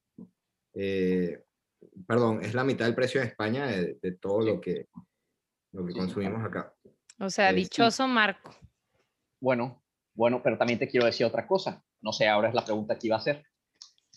Eh, 0.75 1.43
perdón, 2.07 2.43
es 2.45 2.55
la 2.55 2.65
mitad 2.65 2.85
del 2.85 2.95
precio 2.95 3.21
en 3.21 3.29
España 3.29 3.67
de, 3.67 3.99
de 4.01 4.13
todo 4.13 4.41
lo 4.41 4.61
que, 4.61 4.89
lo 5.73 5.87
que 5.87 5.93
consumimos 5.95 6.45
acá. 6.45 6.75
O 7.19 7.31
sea, 7.31 7.51
Eh, 7.51 7.55
sí. 7.55 7.61
dichoso 7.61 8.07
Marco. 8.07 8.55
Bueno, 9.41 9.83
bueno, 10.15 10.41
pero 10.43 10.59
también 10.59 10.79
te 10.79 10.89
quiero 10.89 11.07
decir 11.07 11.27
otra 11.27 11.47
cosa. 11.47 11.83
No 12.01 12.13
sé, 12.13 12.29
ahora 12.29 12.49
es 12.49 12.55
la 12.55 12.65
pregunta 12.65 12.99
que 12.99 13.07
iba 13.09 13.17
a 13.17 13.21
hacer. 13.21 13.45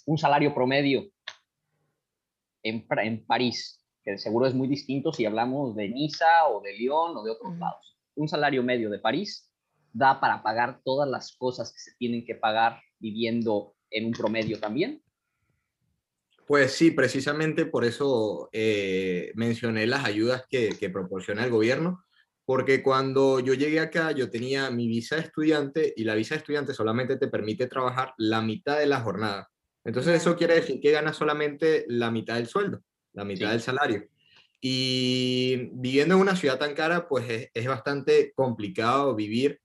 Un 0.06 0.18
salario 0.18 0.54
promedio 0.54 1.10
en, 2.64 2.86
en 2.90 3.26
París, 3.26 3.84
que 4.04 4.18
seguro 4.18 4.48
es 4.48 4.54
muy 4.54 4.68
distinto 4.68 5.14
si 5.14 5.26
hablamos 5.26 5.76
de 5.76 5.90
Niza 5.90 6.48
o 6.48 6.62
de 6.62 6.74
Lyon 6.74 7.18
o 7.18 7.24
de 7.24 7.32
otros 7.32 7.52
Ujú. 7.52 7.60
lados. 7.60 7.98
Un 8.16 8.28
salario 8.28 8.62
medio 8.64 8.90
de 8.90 9.00
París 9.00 9.51
da 9.94 10.20
para 10.20 10.44
pagar 10.44 10.82
todas 10.84 11.10
las 11.10 11.36
cosas 11.36 11.72
que 11.74 11.80
se 11.80 11.92
tienen 11.98 12.26
que 12.26 12.36
pagar 12.36 12.82
viviendo 13.00 13.76
en 13.90 14.06
un 14.06 14.12
promedio 14.14 14.60
también. 14.60 15.02
Pues 16.48 16.74
sí, 16.74 16.92
precisamente 16.92 17.66
por 17.66 17.86
eso 17.86 18.50
eh, 18.52 19.32
mencioné 19.36 19.88
las 19.88 20.04
ayudas 20.04 20.44
que, 20.50 20.70
que 20.78 20.90
proporciona 20.90 21.46
el 21.46 21.52
gobierno, 21.52 22.04
porque 22.46 22.84
cuando 22.84 23.40
yo 23.40 23.54
llegué 23.54 23.80
acá 23.80 24.12
yo 24.12 24.30
tenía 24.30 24.70
mi 24.70 24.88
visa 24.88 25.16
de 25.16 25.22
estudiante 25.22 25.94
y 25.96 26.04
la 26.04 26.16
visa 26.16 26.36
de 26.36 26.40
estudiante 26.40 26.74
solamente 26.74 27.16
te 27.16 27.28
permite 27.30 27.68
trabajar 27.68 28.14
la 28.18 28.42
mitad 28.42 28.80
de 28.80 28.88
la 28.88 29.00
jornada. 29.00 29.50
Entonces 29.86 30.20
eso 30.20 30.36
quiere 30.36 30.56
decir 30.56 30.82
que 30.82 30.92
ganas 30.92 31.16
solamente 31.16 31.86
la 31.88 32.12
mitad 32.12 32.36
del 32.36 32.48
sueldo, 32.48 32.82
la 33.14 33.24
mitad 33.24 33.48
Sí. 33.48 33.52
del 33.54 33.62
salario. 33.62 34.08
Y 34.60 35.70
viviendo 35.74 36.16
en 36.16 36.22
una 36.22 36.36
ciudad 36.36 36.60
tan 36.60 36.76
cara, 36.76 37.08
pues 37.08 37.30
es, 37.30 37.50
es 37.54 37.68
bastante 37.68 38.34
complicado 38.36 39.16
vivir 39.16 39.61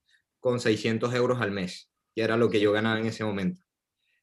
con 0.47 0.61
600 0.61 1.13
euros 1.13 1.41
al 1.41 1.51
mes, 1.51 1.91
que 2.15 2.23
era 2.23 2.37
lo 2.37 2.49
que 2.49 2.61
yo 2.61 2.71
ganaba 2.71 3.01
en 3.01 3.07
ese 3.07 3.25
momento. 3.25 3.65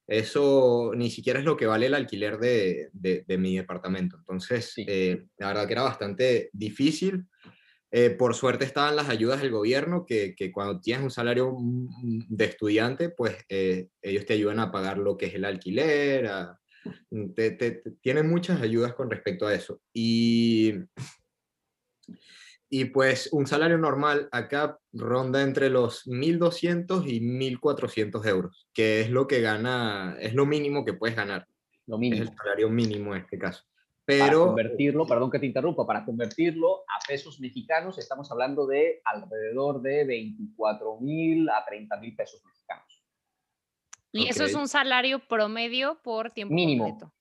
Eso 0.08 0.94
ni 0.96 1.12
siquiera 1.12 1.38
es 1.40 1.44
lo 1.44 1.58
que 1.58 1.66
vale 1.66 1.88
el 1.88 1.94
alquiler 1.94 2.38
de, 2.38 2.88
de- 2.94 3.26
de 3.28 3.38
mi 3.38 3.58
departamento. 3.58 4.16
Entonces, 4.20 4.72
Sí. 4.74 4.86
eh, 4.88 5.26
la 5.38 5.48
verdad 5.48 5.68
que 5.68 5.74
era 5.74 5.82
bastante 5.82 6.50
difícil. 6.54 7.26
Eh, 7.92 8.10
por 8.12 8.36
suerte 8.36 8.64
estaban 8.64 8.96
las 8.96 9.10
ayudas 9.10 9.42
del 9.42 9.52
gobierno, 9.52 10.06
que, 10.06 10.34
que 10.34 10.50
cuando 10.54 10.80
tienes 10.80 11.04
un 11.04 11.12
salario 11.12 11.58
de 12.02 12.46
estudiante, 12.46 13.10
pues 13.10 13.36
eh, 13.50 13.90
ellos 14.02 14.26
te 14.26 14.32
ayudan 14.34 14.60
a 14.60 14.72
pagar 14.72 15.00
lo 15.00 15.18
que 15.18 15.26
es 15.26 15.34
el 15.36 15.44
alquiler, 15.44 16.28
a- 16.28 16.58
te- 17.36 17.52
te- 17.52 17.72
te- 17.72 17.92
tienen 18.02 18.30
muchas 18.30 18.62
ayudas 18.62 18.94
con 18.94 19.12
respecto 19.12 19.46
a 19.46 19.54
eso. 19.54 19.82
Y, 19.94 20.74
y 22.76 22.86
pues 22.86 23.30
un 23.32 23.46
salario 23.46 23.78
normal 23.78 24.30
acá 24.32 24.80
ronda 24.94 25.44
entre 25.44 25.70
los 25.70 26.08
1.200 26.08 27.06
y 27.06 27.20
1.400 27.22 28.26
euros, 28.26 28.68
que 28.74 29.02
es 29.02 29.12
lo 29.12 29.28
que 29.28 29.42
gana, 29.42 30.18
es 30.20 30.34
lo 30.34 30.48
mínimo 30.48 30.84
que 30.84 30.94
puedes 30.94 31.16
ganar, 31.16 31.48
Lo 31.86 31.98
es 31.98 32.00
mínimo. 32.00 32.24
el 32.24 32.36
salario 32.36 32.72
mínimo 32.72 33.14
en 33.14 33.22
este 33.22 33.38
caso. 33.38 33.62
Para 34.08 34.26
Pero 34.26 34.48
convertirlo, 34.48 35.06
perdón 35.06 35.30
que 35.30 35.38
te 35.38 35.46
interrumpa, 35.46 35.86
para 35.86 36.04
convertirlo 36.04 36.80
a 36.80 36.98
pesos 37.08 37.40
mexicanos 37.40 38.00
estamos 38.00 38.32
hablando 38.32 38.66
de 38.66 39.02
alrededor 39.06 39.80
de 39.84 40.06
24 40.06 41.00
mil 41.00 41.48
a 41.52 41.64
30 41.64 41.96
mil 41.98 42.16
pesos 42.16 42.42
mexicanos. 42.44 43.04
Y 44.12 44.30
eso 44.30 44.46
es 44.46 44.56
un 44.56 44.68
salario 44.68 45.20
promedio 45.20 46.02
por 46.04 46.32
tiempo 46.32 46.56
Mínimo. 46.56 46.86
completo. 46.86 47.14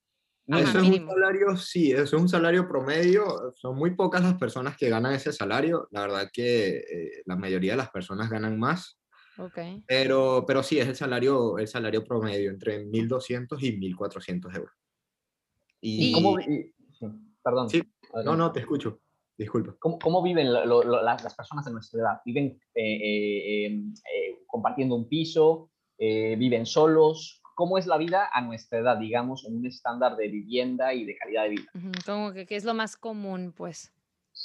Ajá, 0.49 0.63
eso 0.63 0.79
es 0.79 0.85
mínimo. 0.85 1.13
un 1.13 1.15
salario, 1.15 1.57
sí, 1.57 1.93
eso 1.93 2.03
es 2.03 2.13
un 2.23 2.29
salario 2.29 2.67
promedio. 2.69 3.53
Son 3.55 3.77
muy 3.77 3.95
pocas 3.95 4.23
las 4.23 4.35
personas 4.35 4.77
que 4.77 4.89
ganan 4.89 5.15
ese 5.15 5.33
salario. 5.33 5.87
La 5.91 6.01
verdad 6.03 6.31
que 6.33 6.79
eh, 6.79 7.23
la 7.27 7.37
mayoría 7.37 7.73
de 7.73 7.77
las 7.79 7.91
personas 7.91 8.29
ganan 8.29 8.59
más. 8.59 8.99
Ok. 9.39 9.59
Pero, 9.87 10.45
pero 10.47 10.63
sí, 10.63 10.79
es 10.79 10.89
el 10.89 10.97
salario, 10.97 11.59
el 11.59 11.69
salario 11.69 12.05
promedio, 12.05 12.51
entre 12.51 12.85
1.200 12.85 13.63
y 13.63 13.73
1.400 13.79 14.55
euros. 14.57 14.75
¿Y 15.81 16.09
Y- 16.11 16.13
cómo, 16.13 16.37
sí, 16.41 16.73
perdón. 17.43 17.71
Sí, 17.71 17.83
No, 18.25 18.37
no, 18.37 18.53
te 18.53 18.61
escucho. 18.61 19.01
Disculpa. 19.39 19.75
¿Cómo, 19.81 19.99
cómo 19.99 20.23
viven 20.23 20.53
lo- 20.53 20.85
lo- 20.85 21.03
las, 21.03 21.25
las 21.25 21.35
personas 21.35 21.65
de 21.65 21.73
nuestra 21.73 22.01
edad? 22.01 22.21
¿Viven 22.25 22.61
eh, 22.75 22.95
eh, 22.97 23.67
eh, 23.67 23.67
eh, 23.67 24.39
compartiendo 24.47 24.95
un 24.95 25.09
piso? 25.09 25.71
Eh, 25.99 26.37
¿Viven 26.37 26.67
solos? 26.67 27.42
¿Cómo 27.55 27.79
es 27.79 27.87
la 27.87 27.99
vida 27.99 28.29
a 28.33 28.41
nuestra 28.41 28.79
edad, 28.79 28.97
digamos, 28.97 29.45
en 29.45 29.57
un 29.57 29.67
estándar 29.67 30.17
de 30.17 30.29
vivienda 30.29 30.95
y 30.95 31.05
de 31.05 31.17
calidad 31.17 31.45
de 31.45 31.49
vida? 31.51 31.71
Como 32.05 32.33
que, 32.33 32.47
que 32.47 32.57
es 32.57 32.65
lo 32.65 32.75
más 32.75 32.97
común, 32.97 33.53
pues. 33.57 33.93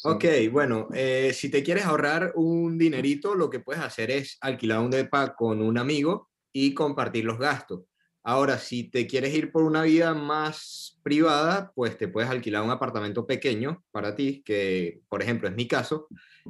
Ok, 0.04 0.26
bueno, 0.52 0.88
eh, 0.93 1.32
si 1.34 1.50
te 1.50 1.63
quieres 1.63 1.86
ahorrar 1.86 2.34
un 2.36 2.78
dinerito, 2.78 3.36
lo 3.36 3.50
que 3.50 3.60
puedes 3.60 3.82
hacer 3.82 4.12
es 4.12 4.38
alquilar 4.41 4.80
un 4.80 4.91
depa 4.91 5.36
con 5.36 5.62
un 5.62 5.78
amigo 5.78 6.30
y 6.54 6.74
compartir 6.74 7.26
los 7.26 7.39
gastos. 7.39 7.82
Ahora, 8.24 8.58
si 8.58 8.89
te 8.89 9.08
quieres 9.08 9.34
ir 9.34 9.52
por 9.52 9.63
una 9.63 9.84
vida 9.84 10.13
más 10.13 11.00
privada, 11.02 11.72
pues 11.74 11.98
te 11.98 12.10
puedes 12.10 12.30
alquilar 12.30 12.62
un 12.62 12.72
apartamento 12.72 13.26
pequeño 13.26 13.84
para 13.91 14.15
ti, 14.15 14.43
que 14.46 15.02
por 15.08 15.22
ejemplo 15.22 15.48
es 15.48 15.56
mi 15.56 15.67
caso, 15.67 16.08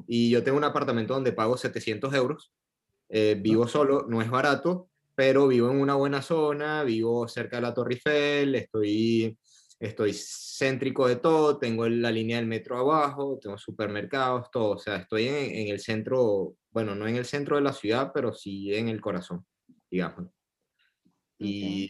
y 0.08 0.32
yo 0.32 0.44
tengo 0.44 0.58
un 0.58 0.64
apartamento 0.64 1.14
donde 1.14 1.34
pago 1.34 1.56
700 1.56 2.14
euros, 2.16 2.52
eh, 3.10 3.38
vivo 3.40 3.68
solo, 3.68 4.08
no 4.10 4.22
es 4.22 4.30
barato, 4.30 4.90
pero 5.18 5.48
vivo 5.48 5.72
en 5.72 5.82
una 5.82 5.96
buena 5.96 6.22
zona, 6.22 6.84
vivo 6.84 7.28
cerca 7.28 7.56
de 7.56 7.64
la 7.64 7.74
Torre 7.74 7.96
Eiffel, 7.96 8.54
estoy 8.54 9.36
estoy 9.80 10.14
céntrico 10.14 11.08
de 11.08 11.16
todo, 11.16 11.58
tengo 11.58 11.90
la 11.90 12.12
línea 12.12 12.38
del 12.38 12.46
metro 12.46 12.78
abajo, 12.78 13.40
tengo 13.42 13.58
supermercados, 13.58 14.52
todo, 14.52 14.76
o 14.76 14.78
sea, 14.78 14.98
estoy 14.98 15.28
en, 15.28 15.56
en 15.56 15.68
el 15.70 15.80
centro, 15.80 16.56
bueno, 16.70 16.94
no 16.94 17.08
en 17.08 17.16
el 17.16 17.26
centro 17.26 17.56
de 17.56 17.64
la 17.64 17.74
ciudad, 17.74 18.12
pero 18.14 18.32
sí 18.32 18.76
en 18.76 18.90
el 18.90 19.02
corazón, 19.02 19.44
digamos. 19.90 20.28
Y 21.40 21.90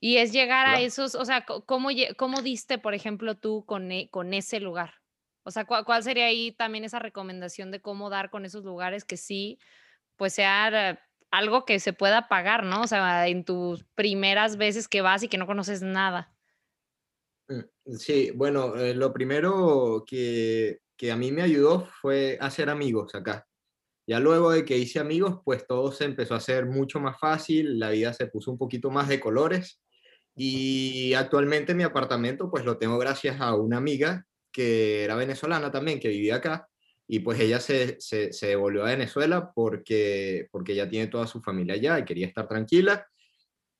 Y 0.00 0.16
es 0.16 0.32
llegar 0.32 0.66
a 0.66 0.80
esos, 0.80 1.14
o 1.14 1.26
sea, 1.26 1.44
¿cómo, 1.44 1.90
cómo 2.16 2.40
diste, 2.40 2.78
por 2.78 2.94
ejemplo, 2.94 3.36
tú 3.36 3.66
con, 3.66 3.92
e- 3.92 4.08
con 4.08 4.32
ese 4.32 4.58
lugar? 4.58 4.94
O 5.42 5.50
sea, 5.50 5.66
¿cuál, 5.66 5.84
cuál 5.84 6.02
sería 6.02 6.24
ahí 6.24 6.52
también 6.52 6.84
esa 6.84 6.98
recomendación 6.98 7.70
de 7.70 7.82
cómo 7.82 8.08
dar 8.08 8.30
con 8.30 8.46
esos 8.46 8.64
lugares 8.64 9.04
que 9.04 9.18
sí, 9.18 9.58
pues 10.16 10.34
sea 10.34 11.00
algo 11.30 11.64
que 11.64 11.80
se 11.80 11.92
pueda 11.92 12.28
pagar, 12.28 12.64
¿no? 12.64 12.82
O 12.82 12.86
sea, 12.86 13.28
en 13.28 13.44
tus 13.44 13.84
primeras 13.94 14.56
veces 14.56 14.88
que 14.88 15.00
vas 15.00 15.22
y 15.22 15.28
que 15.28 15.38
no 15.38 15.46
conoces 15.46 15.82
nada. 15.82 16.34
mm, 17.48 17.94
sí, 17.96 18.30
bueno, 18.34 18.76
eh, 18.76 18.94
lo 18.94 19.12
primero 19.12 20.04
que, 20.06 20.80
que 20.96 21.12
a 21.12 21.16
mí 21.16 21.32
me 21.32 21.42
ayudó 21.42 21.86
fue 22.00 22.38
hacer 22.40 22.70
amigos 22.70 23.14
acá. 23.14 23.46
Ya 24.06 24.18
luego 24.18 24.50
de 24.50 24.64
que 24.64 24.76
hice 24.76 24.98
amigos, 24.98 25.40
pues 25.44 25.66
todo 25.66 25.92
se 25.92 26.04
empezó 26.04 26.34
a 26.34 26.38
hacer 26.38 26.66
mucho 26.66 26.98
más 26.98 27.18
fácil, 27.20 27.78
la 27.78 27.90
vida 27.90 28.12
se 28.12 28.26
puso 28.26 28.50
un 28.50 28.58
poquito 28.58 28.90
más 28.90 29.08
de 29.08 29.20
colores 29.20 29.80
y 30.34 31.14
actualmente 31.14 31.74
mi 31.74 31.84
apartamento 31.84 32.50
pues 32.50 32.64
lo 32.64 32.78
tengo 32.78 32.98
gracias 32.98 33.40
a 33.40 33.54
una 33.54 33.76
amiga 33.76 34.24
que 34.52 35.04
era 35.04 35.14
venezolana 35.14 35.70
también, 35.70 36.00
que 36.00 36.08
vivía 36.08 36.36
acá 36.36 36.69
y 37.12 37.18
pues 37.18 37.40
ella 37.40 37.58
se, 37.58 38.00
se, 38.00 38.32
se 38.32 38.46
devolvió 38.46 38.84
a 38.84 38.90
Venezuela 38.90 39.50
porque, 39.52 40.46
porque 40.52 40.76
ya 40.76 40.88
tiene 40.88 41.08
toda 41.08 41.26
su 41.26 41.42
familia 41.42 41.74
allá 41.74 41.98
y 41.98 42.04
quería 42.04 42.28
estar 42.28 42.46
tranquila 42.46 43.04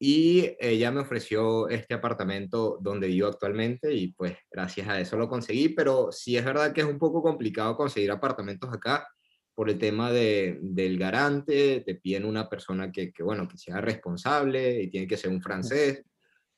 y 0.00 0.56
ella 0.58 0.90
me 0.90 1.02
ofreció 1.02 1.68
este 1.68 1.94
apartamento 1.94 2.78
donde 2.80 3.06
vivo 3.06 3.28
actualmente 3.28 3.94
y 3.94 4.08
pues 4.08 4.36
gracias 4.50 4.88
a 4.88 4.98
eso 4.98 5.16
lo 5.16 5.28
conseguí, 5.28 5.68
pero 5.68 6.10
sí 6.10 6.36
es 6.36 6.44
verdad 6.44 6.72
que 6.72 6.80
es 6.80 6.88
un 6.88 6.98
poco 6.98 7.22
complicado 7.22 7.76
conseguir 7.76 8.10
apartamentos 8.10 8.68
acá 8.72 9.06
por 9.54 9.70
el 9.70 9.78
tema 9.78 10.10
de, 10.10 10.58
del 10.60 10.98
garante, 10.98 11.84
te 11.86 11.94
piden 11.94 12.24
una 12.24 12.48
persona 12.48 12.90
que, 12.90 13.12
que, 13.12 13.22
bueno, 13.22 13.46
que 13.46 13.58
sea 13.58 13.80
responsable 13.80 14.82
y 14.82 14.90
tiene 14.90 15.06
que 15.06 15.16
ser 15.16 15.30
un 15.30 15.40
francés. 15.40 16.02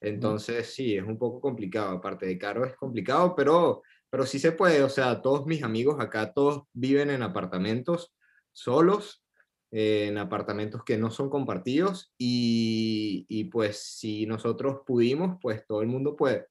Entonces, 0.01 0.73
sí, 0.73 0.97
es 0.97 1.05
un 1.05 1.19
poco 1.19 1.39
complicado. 1.41 1.97
Aparte 1.97 2.27
de 2.27 2.39
caro, 2.39 2.65
es 2.65 2.77
complicado, 2.77 3.35
pero, 3.37 3.83
pero 4.13 4.27
sí 4.27 4.39
se 4.39 4.53
puede. 4.53 4.83
O 4.83 4.91
sea, 4.91 5.23
todos 5.23 5.47
mis 5.47 5.63
amigos 5.63 5.99
acá, 5.99 6.35
todos 6.35 6.65
viven 6.75 7.09
en 7.09 7.23
apartamentos 7.23 8.15
solos, 8.53 9.25
eh, 9.71 10.09
en 10.09 10.19
apartamentos 10.19 10.85
que 10.85 10.99
no 10.99 11.11
son 11.11 11.31
compartidos. 11.31 12.13
Y, 12.19 13.25
y 13.31 13.45
pues 13.45 13.83
si 13.83 14.27
nosotros 14.27 14.83
pudimos, 14.87 15.39
pues 15.41 15.67
todo 15.67 15.81
el 15.81 15.89
mundo 15.89 16.15
puede. 16.15 16.47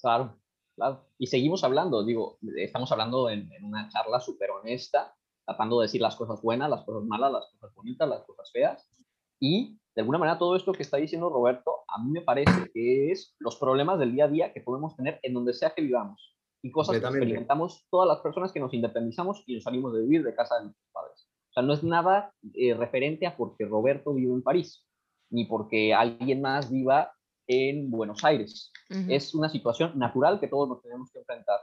Claro, 0.00 0.40
claro. 0.74 1.04
Y 1.18 1.26
seguimos 1.26 1.64
hablando, 1.64 2.02
digo, 2.02 2.38
estamos 2.56 2.90
hablando 2.90 3.28
en, 3.28 3.52
en 3.52 3.62
una 3.62 3.90
charla 3.90 4.18
súper 4.18 4.50
honesta, 4.50 5.14
tratando 5.44 5.80
de 5.80 5.84
decir 5.84 6.00
las 6.00 6.16
cosas 6.16 6.40
buenas, 6.40 6.70
las 6.70 6.82
cosas 6.84 7.04
malas, 7.06 7.30
las 7.30 7.46
cosas 7.52 7.74
bonitas, 7.74 8.08
las 8.08 8.24
cosas 8.24 8.50
feas. 8.50 8.90
Y 9.38 9.78
de 9.94 10.00
alguna 10.00 10.16
manera 10.16 10.38
todo 10.38 10.56
esto 10.56 10.72
que 10.72 10.82
está 10.82 10.96
diciendo 10.96 11.28
Roberto, 11.28 11.80
a 11.88 12.02
mí 12.02 12.10
me 12.10 12.22
parece 12.22 12.70
que 12.72 13.12
es 13.12 13.34
los 13.38 13.56
problemas 13.56 13.98
del 13.98 14.14
día 14.14 14.24
a 14.24 14.28
día 14.28 14.52
que 14.54 14.62
podemos 14.62 14.96
tener 14.96 15.20
en 15.22 15.34
donde 15.34 15.52
sea 15.52 15.74
que 15.74 15.82
vivamos. 15.82 16.39
Y 16.62 16.70
cosas 16.70 16.98
que 16.98 17.06
experimentamos 17.06 17.86
todas 17.90 18.08
las 18.08 18.20
personas 18.20 18.52
que 18.52 18.60
nos 18.60 18.74
independizamos 18.74 19.42
y 19.46 19.54
nos 19.54 19.64
salimos 19.64 19.94
de 19.94 20.02
vivir 20.02 20.22
de 20.22 20.34
casa 20.34 20.56
de 20.56 20.64
nuestros 20.64 20.88
padres. 20.92 21.28
O 21.50 21.52
sea, 21.52 21.62
no 21.62 21.72
es 21.72 21.82
nada 21.82 22.32
eh, 22.54 22.74
referente 22.74 23.26
a 23.26 23.36
porque 23.36 23.64
Roberto 23.64 24.14
vive 24.14 24.32
en 24.32 24.42
París, 24.42 24.86
ni 25.30 25.46
porque 25.46 25.94
alguien 25.94 26.42
más 26.42 26.70
viva 26.70 27.12
en 27.46 27.90
Buenos 27.90 28.22
Aires. 28.24 28.70
Ujú. 28.90 29.06
Es 29.08 29.34
una 29.34 29.48
situación 29.48 29.98
natural 29.98 30.38
que 30.38 30.48
todos 30.48 30.68
nos 30.68 30.82
tenemos 30.82 31.10
que 31.10 31.18
enfrentar. 31.18 31.58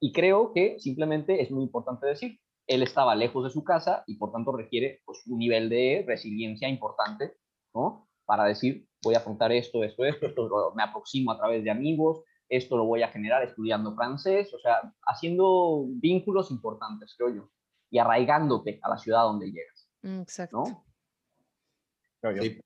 Y 0.00 0.12
creo 0.12 0.52
que 0.52 0.78
simplemente 0.80 1.42
es 1.42 1.50
muy 1.50 1.62
importante 1.62 2.06
decir, 2.06 2.40
él 2.66 2.82
estaba 2.82 3.14
lejos 3.14 3.44
de 3.44 3.50
su 3.50 3.62
casa 3.62 4.04
y 4.06 4.16
por 4.16 4.32
tanto 4.32 4.52
requiere 4.52 5.00
pues, 5.04 5.22
un 5.26 5.38
nivel 5.38 5.68
de 5.68 6.04
resiliencia 6.06 6.68
importante, 6.68 7.34
¿no? 7.74 8.08
Para 8.24 8.44
decir, 8.44 8.86
voy 9.02 9.14
a 9.14 9.18
afrontar 9.18 9.52
esto, 9.52 9.84
esto, 9.84 10.04
esto, 10.04 10.26
esto 10.26 10.72
me 10.74 10.82
aproximo 10.82 11.32
a 11.32 11.36
través 11.36 11.64
de 11.64 11.70
amigos, 11.70 12.22
esto 12.50 12.76
lo 12.76 12.84
voy 12.84 13.02
a 13.02 13.08
generar 13.08 13.42
estudiando 13.44 13.94
francés, 13.94 14.52
o 14.52 14.58
sea, 14.58 14.92
haciendo 15.06 15.84
vínculos 15.86 16.50
importantes, 16.50 17.14
creo 17.16 17.34
yo, 17.34 17.50
y 17.90 17.98
arraigándote 17.98 18.80
a 18.82 18.90
la 18.90 18.98
ciudad 18.98 19.22
donde 19.22 19.52
llegas. 19.52 19.88
Exacto. 20.02 20.56
¿no? 20.58 20.84
Creo 22.20 22.36
yo. 22.36 22.42
Sí. 22.42 22.60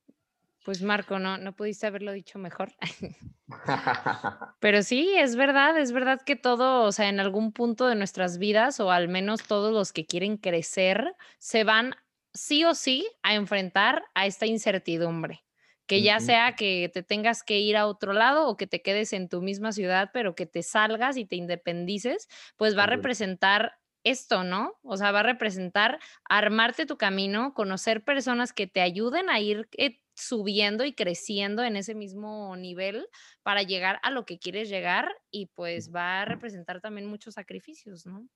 Pues 0.65 0.81
Marco, 0.81 1.19
no, 1.19 1.37
no 1.37 1.55
pudiste 1.55 1.87
haberlo 1.87 2.13
dicho 2.13 2.39
mejor. 2.39 2.73
Pero 4.61 4.83
sí, 4.83 5.13
es 5.15 5.37
verdad, 5.37 5.79
es 5.79 5.93
verdad 5.93 6.23
que 6.25 6.37
todo, 6.37 6.85
o 6.85 6.93
sea, 6.93 7.11
en 7.11 7.21
algún 7.21 7.53
punto 7.53 7.87
de 7.87 7.97
nuestras 7.97 8.39
vidas, 8.39 8.81
o 8.81 8.91
al 8.91 9.09
menos 9.09 9.43
todos 9.43 9.75
los 9.75 9.93
que 9.93 10.07
quieren 10.07 10.39
crecer, 10.39 11.15
se 11.39 11.65
van 11.65 11.95
sí 12.33 12.65
o 12.65 12.75
sí 12.75 13.07
a 13.23 13.35
enfrentar 13.35 14.05
a 14.15 14.25
esta 14.25 14.47
incertidumbre. 14.47 15.44
Que 15.87 16.03
ya 16.03 16.19
sea 16.19 16.55
que 16.55 16.91
te 16.93 17.03
tengas 17.03 17.43
que 17.43 17.59
ir 17.59 17.77
a 17.77 17.87
otro 17.87 18.15
lado 18.15 18.49
o 18.49 18.57
que 18.57 18.67
te 18.67 18.81
quedes 18.81 19.13
en 19.13 19.29
tu 19.29 19.43
misma 19.43 19.73
ciudad, 19.73 20.11
pero 20.15 20.35
que 20.35 20.47
te 20.47 20.63
salgas 20.63 21.17
y 21.17 21.27
te 21.27 21.37
independices, 21.37 22.29
pues 22.57 22.77
va 22.77 22.85
a 22.85 22.87
representar 22.87 23.79
esto, 24.03 24.45
¿no? 24.45 24.79
O 24.83 24.97
sea, 24.97 25.13
va 25.13 25.21
a 25.21 25.25
representar 25.25 25.99
armarte 26.29 26.87
tu 26.87 26.97
camino, 26.97 27.55
conocer 27.55 28.05
personas 28.05 28.53
que 28.53 28.67
te 28.67 28.81
ayuden 28.81 29.31
a 29.31 29.41
ir 29.41 29.69
eh, 29.77 30.01
subiendo 30.15 30.85
y 30.85 30.95
creciendo 30.95 31.65
en 31.65 31.77
ese 31.77 31.95
mismo 31.95 32.57
nivel 32.57 33.07
para 33.43 33.63
llegar 33.63 33.99
a 34.03 34.11
lo 34.11 34.25
que 34.25 34.39
quieres 34.39 34.69
llegar 34.69 35.09
y 35.31 35.47
pues 35.47 35.93
va 35.93 36.23
a 36.23 36.25
representar 36.25 36.81
también 36.81 37.07
muchos 37.09 37.35
sacrificios, 37.35 38.07
¿no? 38.07 38.29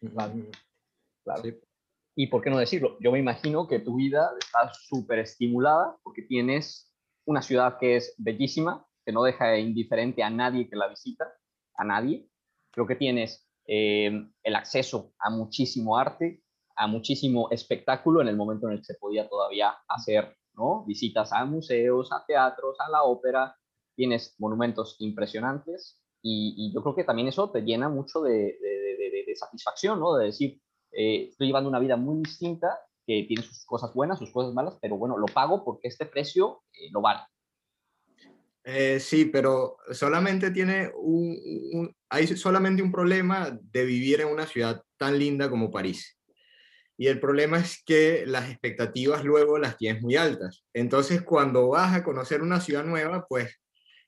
Claro. 0.00 0.34
Ujú. 0.34 0.50
Claro. 1.24 1.42
Sí. 1.42 1.54
Y 2.16 2.26
por 2.26 2.42
qué 2.42 2.50
no 2.50 2.58
decirlo, 2.58 2.98
yo 3.00 3.12
me 3.12 3.18
imagino 3.18 3.68
que 3.68 3.78
tu 3.78 3.96
vida 3.96 4.30
está 4.38 4.72
súper 4.74 5.20
estimulada 5.20 5.96
porque 6.02 6.22
tienes 6.22 6.89
una 7.30 7.42
ciudad 7.42 7.78
que 7.78 7.96
es 7.96 8.14
bellísima, 8.18 8.86
que 9.04 9.12
no 9.12 9.22
deja 9.22 9.56
indiferente 9.58 10.22
a 10.22 10.30
nadie 10.30 10.68
que 10.68 10.76
la 10.76 10.88
visita, 10.88 11.32
a 11.74 11.84
nadie. 11.84 12.28
Creo 12.72 12.86
que 12.86 12.96
tienes 12.96 13.48
eh, 13.66 14.10
el 14.42 14.54
acceso 14.56 15.12
a 15.18 15.30
muchísimo 15.30 15.96
arte, 15.96 16.42
a 16.76 16.86
muchísimo 16.86 17.48
espectáculo 17.50 18.20
en 18.20 18.28
el 18.28 18.36
momento 18.36 18.66
en 18.66 18.74
el 18.74 18.78
que 18.80 18.86
se 18.86 18.94
podía 18.94 19.28
todavía 19.28 19.74
hacer 19.88 20.36
¿no? 20.54 20.84
visitas 20.84 21.32
a 21.32 21.44
museos, 21.44 22.10
a 22.12 22.24
teatros, 22.26 22.76
a 22.80 22.90
la 22.90 23.04
ópera. 23.04 23.56
Tienes 23.94 24.34
monumentos 24.38 24.96
impresionantes 24.98 26.02
y, 26.22 26.72
yo 26.74 26.82
creo 26.82 26.94
que 26.94 27.04
también 27.04 27.28
eso 27.28 27.50
te 27.50 27.62
llena 27.62 27.88
mucho 27.88 28.22
de 28.22 28.56
satisfacción, 29.36 30.00
¿no? 30.00 30.16
De 30.16 30.26
decir, 30.26 30.60
eh, 30.92 31.28
estoy 31.30 31.46
llevando 31.46 31.68
una 31.68 31.78
vida 31.78 31.96
muy 31.96 32.18
distinta, 32.22 32.78
que 33.10 33.24
tiene 33.26 33.42
sus 33.42 33.64
cosas 33.64 33.92
buenas, 33.92 34.20
sus 34.20 34.30
cosas 34.30 34.54
malas, 34.54 34.78
pero 34.80 34.96
bueno, 34.96 35.18
lo 35.18 35.26
pago 35.26 35.64
porque 35.64 35.88
este 35.88 36.06
precio 36.06 36.62
eh, 36.72 36.90
lo 36.92 37.00
vale. 37.00 37.20
Eh, 38.62 39.00
sí, 39.00 39.24
pero 39.24 39.78
solamente 39.90 40.52
tiene 40.52 40.92
un, 40.94 41.36
un- 41.72 41.96
hay 42.08 42.28
solamente 42.28 42.82
un 42.82 42.92
problema 42.92 43.58
de 43.60 43.84
vivir 43.84 44.20
en 44.20 44.28
una 44.28 44.46
ciudad 44.46 44.80
tan 44.96 45.18
linda 45.18 45.50
como 45.50 45.72
París. 45.72 46.16
Y 46.96 47.08
el 47.08 47.18
problema 47.18 47.58
es 47.58 47.82
que 47.84 48.24
las 48.26 48.48
expectativas 48.48 49.24
luego 49.24 49.58
las 49.58 49.76
tienes 49.76 50.02
muy 50.02 50.14
altas. 50.16 50.62
Entonces, 50.72 51.22
cuando 51.22 51.68
vas 51.70 51.96
a 51.96 52.04
conocer 52.04 52.42
una 52.42 52.60
ciudad 52.60 52.84
nueva, 52.84 53.26
pues 53.28 53.58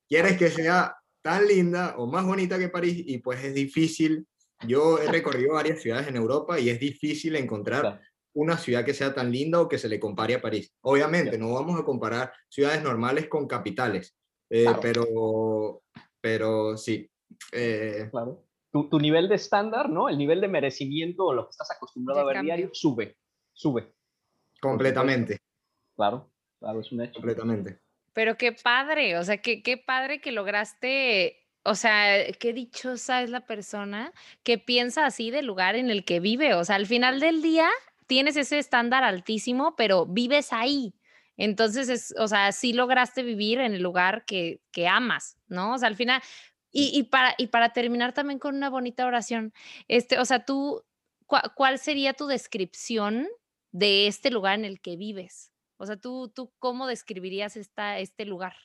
quieres 0.09 0.37
que 0.37 0.49
sea 0.51 0.95
tan 1.23 1.49
linda 1.49 1.97
o 1.99 2.07
más 2.07 2.25
bonita 2.25 2.57
que 2.57 2.69
París 2.69 3.03
y 3.05 3.19
pues 3.19 3.43
es 3.43 3.55
difícil. 3.55 4.29
Yo 4.69 4.99
he 5.01 5.09
recorrido 5.09 5.55
varias 5.55 5.83
ciudades 5.83 6.07
en 6.07 6.15
Europa 6.17 6.61
y 6.61 6.69
es 6.69 6.79
difícil 6.79 7.35
encontrar. 7.35 8.01
Una 8.35 8.57
ciudad 8.57 8.85
que 8.85 8.95
sea 8.95 9.15
tan 9.15 9.31
linda 9.31 9.61
o 9.61 9.69
que 9.69 9.79
se 9.79 9.89
le 9.89 10.01
compare 10.01 10.35
a 10.35 10.41
París. 10.43 10.73
Obviamente, 10.83 11.33
Ya. 11.33 11.39
no 11.39 11.53
vamos 11.53 11.79
a 11.81 11.85
comparar 11.85 12.33
ciudades 12.49 12.83
normales 12.83 13.29
con 13.29 13.47
capitales, 13.47 14.17
eh, 14.51 14.65
Claro. 14.65 14.81
pero, 14.81 15.83
pero 16.21 16.77
sí. 16.77 17.09
eh, 17.53 18.09
Claro. 18.11 18.45
Tu, 18.71 18.89
tu 18.89 18.99
nivel 18.99 19.29
de 19.29 19.35
estándar, 19.35 19.91
¿no? 19.91 20.09
El 20.09 20.17
nivel 20.17 20.41
de 20.41 20.49
merecimiento 20.49 21.27
o 21.27 21.35
lo 21.35 21.45
que 21.45 21.51
estás 21.51 21.71
acostumbrado 21.73 22.21
a 22.21 22.25
ver 22.25 22.37
cambió. 22.37 22.55
diario, 22.55 22.71
sube, 22.73 23.17
sube. 23.53 23.93
completamente, 24.61 25.39
Claro, 25.97 26.31
claro, 26.59 26.81
es 26.81 26.91
un 26.93 27.03
hecho. 27.03 27.15
completamente. 27.15 27.81
Pero 28.15 28.37
qué 28.39 28.53
padre, 28.53 29.19
o 29.19 29.25
sea, 29.25 29.39
qué, 29.43 29.63
qué 29.63 29.77
padre 29.77 30.21
que 30.23 30.33
lograste, 30.33 31.39
o 31.65 31.75
sea, 31.75 32.33
qué 32.39 32.53
dichosa 32.55 33.23
es 33.23 33.31
la 33.31 33.47
persona 33.47 34.13
que 34.43 34.57
piensa 34.59 35.05
así 35.07 35.31
del 35.31 35.47
lugar 35.47 35.77
en 35.77 35.91
el 35.91 36.05
que 36.05 36.21
vive. 36.21 36.55
O 36.55 36.65
sea, 36.65 36.77
al 36.77 36.87
final 36.87 37.21
del 37.21 37.43
día 37.43 37.69
tienes 38.13 38.37
ese 38.37 38.59
estándar 38.59 39.05
altísimo, 39.05 39.75
pero 39.75 40.05
vives 40.05 40.53
ahí. 40.53 40.93
Entonces, 41.39 41.89
es, 41.89 42.15
o 42.19 42.29
sea, 42.29 42.53
sí 42.53 42.75
lograste 42.75 43.23
vivir 43.23 43.59
en 43.59 43.73
el 43.73 43.83
lugar 43.83 44.27
que, 44.27 44.61
que 44.71 44.87
amas, 44.87 45.39
¿no? 45.47 45.73
O 45.73 45.79
sea, 45.79 45.89
al 45.89 45.97
final, 45.97 46.21
y, 46.71 46.91
y 46.93 47.05
para, 47.05 47.35
y 47.39 47.47
para 47.47 47.73
terminar 47.73 48.13
también 48.13 48.39
con 48.39 48.55
una 48.55 48.69
bonita 48.69 49.07
oración, 49.07 49.55
este, 49.89 50.19
o 50.19 50.27
sea, 50.27 50.45
tú, 50.45 50.85
¿cuál, 51.25 51.79
sería 51.79 52.13
tu 52.13 52.27
descripción 52.27 53.29
de 53.71 54.09
este 54.09 54.31
lugar 54.31 54.59
en 54.59 54.67
el 54.67 54.83
que 54.83 54.97
vives? 54.99 55.51
O 55.79 55.87
sea, 55.87 55.97
¿tú, 55.97 56.31
tú 56.35 56.53
cómo 56.59 56.87
describirías 56.87 57.57
esta, 57.57 57.99
este 57.99 58.27
lugar? 58.27 58.57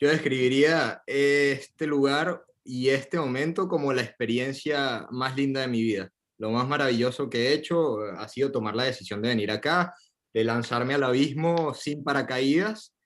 Yo 0.00 0.08
describiría 0.08 1.04
este 1.06 1.86
lugar 1.86 2.44
y 2.64 2.88
este 2.88 3.18
momento 3.18 3.68
como 3.68 3.92
la 3.92 4.02
experiencia 4.02 5.06
más 5.12 5.36
linda 5.36 5.60
de 5.60 5.68
mi 5.68 5.80
vida. 5.80 6.12
Lo 6.42 6.50
más 6.50 6.66
maravilloso 6.66 7.30
que 7.30 7.38
he 7.50 7.52
hecho 7.54 8.04
eh, 8.04 8.14
ha 8.18 8.26
sido 8.26 8.50
tomar 8.50 8.74
la 8.74 8.82
decisión 8.82 9.22
de 9.22 9.28
venir 9.28 9.52
acá, 9.52 9.94
de 10.34 10.42
lanzarme 10.42 10.94
al 10.94 11.04
abismo 11.04 11.72
sin 11.72 12.02
paracaídas 12.02 12.96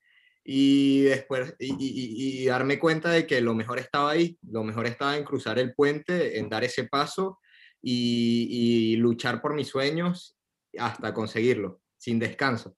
y 0.42 1.03
después 1.03 1.55
y, 1.59 1.66
y- 1.66 1.77
y- 1.79 2.42
y 2.42 2.46
darme 2.46 2.79
cuenta 2.79 3.11
de 3.11 3.27
que 3.27 3.42
lo 3.42 3.53
mejor 3.55 3.79
estaba 3.79 4.12
ahí, 4.12 4.38
lo 4.51 4.64
mejor 4.64 4.87
estaba 4.87 5.18
en 5.18 5.25
cruzar 5.25 5.59
el 5.59 5.75
puente, 5.75 6.38
en 6.38 6.49
dar 6.49 6.64
ese 6.64 6.85
paso 6.85 7.38
y, 7.83 8.49
y 8.94 8.96
luchar 8.96 9.42
por 9.42 9.53
mis 9.55 9.68
sueños 9.68 10.38
hasta 10.79 11.12
conseguirlo, 11.12 11.83
sin 11.99 12.18
descanso. 12.18 12.75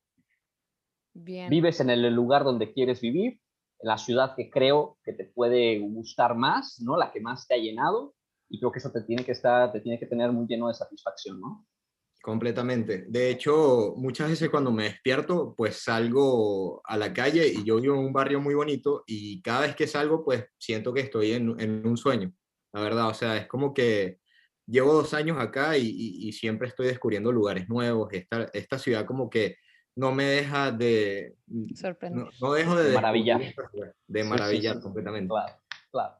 Bien. 1.14 1.50
Vives 1.50 1.78
en 1.78 1.90
el 1.90 2.12
lugar 2.12 2.42
donde 2.42 2.72
quieres 2.72 3.00
vivir, 3.00 3.34
en 3.78 3.88
la 3.88 3.96
ciudad 3.96 4.34
que 4.34 4.50
creo 4.50 4.98
que 5.04 5.12
te 5.12 5.24
puede 5.24 5.78
gustar 5.78 6.34
más, 6.34 6.80
¿no? 6.80 6.96
La 6.96 7.12
que 7.12 7.20
más 7.20 7.46
te 7.46 7.54
ha 7.54 7.58
llenado, 7.58 8.16
y 8.48 8.58
creo 8.58 8.72
que 8.72 8.78
eso 8.78 8.90
te 8.90 9.02
tiene 9.02 9.24
que 9.24 9.32
estar, 9.32 9.72
te 9.72 9.80
tiene 9.80 9.98
que 9.98 10.06
tener 10.06 10.32
muy 10.32 10.46
lleno 10.46 10.68
de 10.68 10.74
satisfacción, 10.74 11.40
¿no? 11.40 11.66
Completamente. 12.20 13.04
De 13.08 13.30
hecho, 13.30 13.94
muchas 13.96 14.28
veces 14.30 14.50
cuando 14.50 14.72
me 14.72 14.84
despierto, 14.84 15.54
pues 15.56 15.76
salgo 15.82 16.80
a 16.84 16.96
la 16.96 17.12
calle 17.12 17.46
y 17.46 17.64
yo 17.64 17.80
vivo 17.80 17.94
en 17.94 18.00
un 18.06 18.12
barrio 18.12 18.40
muy 18.40 18.54
bonito 18.54 19.04
y 19.06 19.40
cada 19.40 19.60
vez 19.62 19.76
que 19.76 19.86
salgo, 19.86 20.24
pues 20.24 20.44
siento 20.58 20.92
que 20.92 21.00
estoy 21.00 21.32
en, 21.32 21.58
en 21.60 21.86
un 21.86 21.96
sueño, 21.96 22.32
la 22.72 22.80
verdad. 22.82 23.08
O 23.08 23.14
sea, 23.14 23.36
es 23.36 23.46
como 23.46 23.72
que 23.72 24.18
llevo 24.66 24.92
dos 24.94 25.14
años 25.14 25.38
acá 25.38 25.78
y, 25.78 25.86
y- 25.86 26.28
y 26.28 26.32
siempre 26.32 26.68
estoy 26.68 26.88
descubriendo 26.88 27.30
lugares 27.30 27.68
nuevos. 27.68 28.08
Esta, 28.12 28.44
esta 28.52 28.78
ciudad 28.78 29.06
como 29.06 29.30
que 29.30 29.56
no 29.96 30.12
me 30.12 30.24
deja 30.24 30.72
de... 30.72 31.36
Sorprende. 31.74 32.18
No, 32.24 32.30
no 32.40 32.52
dejo 32.52 32.74
de... 32.76 32.94
Maravillar. 32.94 33.38
lugares, 33.40 33.94
De 34.08 34.20
Sí, 34.20 34.24
sí, 34.24 34.28
maravillar 34.30 34.74
sí, 34.74 34.80
sí, 34.80 34.84
completamente. 34.84 35.28
Claro, 35.28 35.54
claro. 35.92 36.14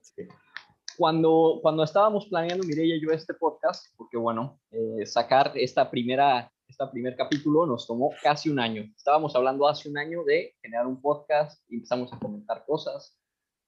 Cuando, 0.98 1.60
cuando 1.62 1.84
estábamos 1.84 2.26
planeando 2.26 2.66
Mireia 2.66 2.96
y 2.96 3.00
yo 3.00 3.12
este 3.12 3.32
podcast, 3.32 3.86
porque 3.96 4.16
bueno, 4.16 4.58
eh, 4.72 5.06
sacar 5.06 5.52
esta 5.54 5.88
primera, 5.88 6.50
este 6.66 6.84
primer 6.88 7.14
capítulo 7.14 7.66
nos 7.66 7.86
tomó 7.86 8.10
casi 8.20 8.50
un 8.50 8.58
año. 8.58 8.82
Estábamos 8.96 9.36
hablando 9.36 9.68
hace 9.68 9.88
un 9.88 9.96
año 9.96 10.24
de 10.24 10.56
generar 10.60 10.88
un 10.88 11.00
podcast 11.00 11.62
y 11.68 11.76
empezamos 11.76 12.12
a 12.12 12.18
comentar 12.18 12.64
cosas. 12.66 13.16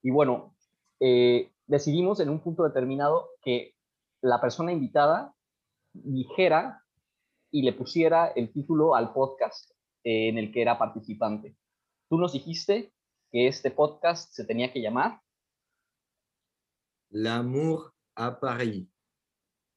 Y 0.03 0.11
bueno, 0.11 0.57
eh, 0.99 1.49
decidimos 1.67 2.19
en 2.19 2.27
un 2.27 2.41
punto 2.41 2.63
determinado 2.63 3.29
que 3.41 3.75
la 4.19 4.41
persona 4.41 4.73
invitada 4.73 5.33
dijera 5.93 6.83
y 7.49 7.61
le 7.61 7.71
pusiera 7.71 8.33
el 8.35 8.51
título 8.51 8.93
al 8.93 9.13
podcast 9.13 9.71
eh, 10.03 10.27
en 10.27 10.37
el 10.37 10.51
que 10.51 10.63
era 10.63 10.77
participante. 10.77 11.55
Tú 12.09 12.17
nos 12.17 12.33
dijiste 12.33 12.91
que 13.31 13.47
este 13.47 13.71
podcast 13.71 14.33
se 14.33 14.43
tenía 14.43 14.73
que 14.73 14.81
llamar 14.81 15.21
L'amour 17.11 17.93
à 18.15 18.31
Paris. 18.31 18.89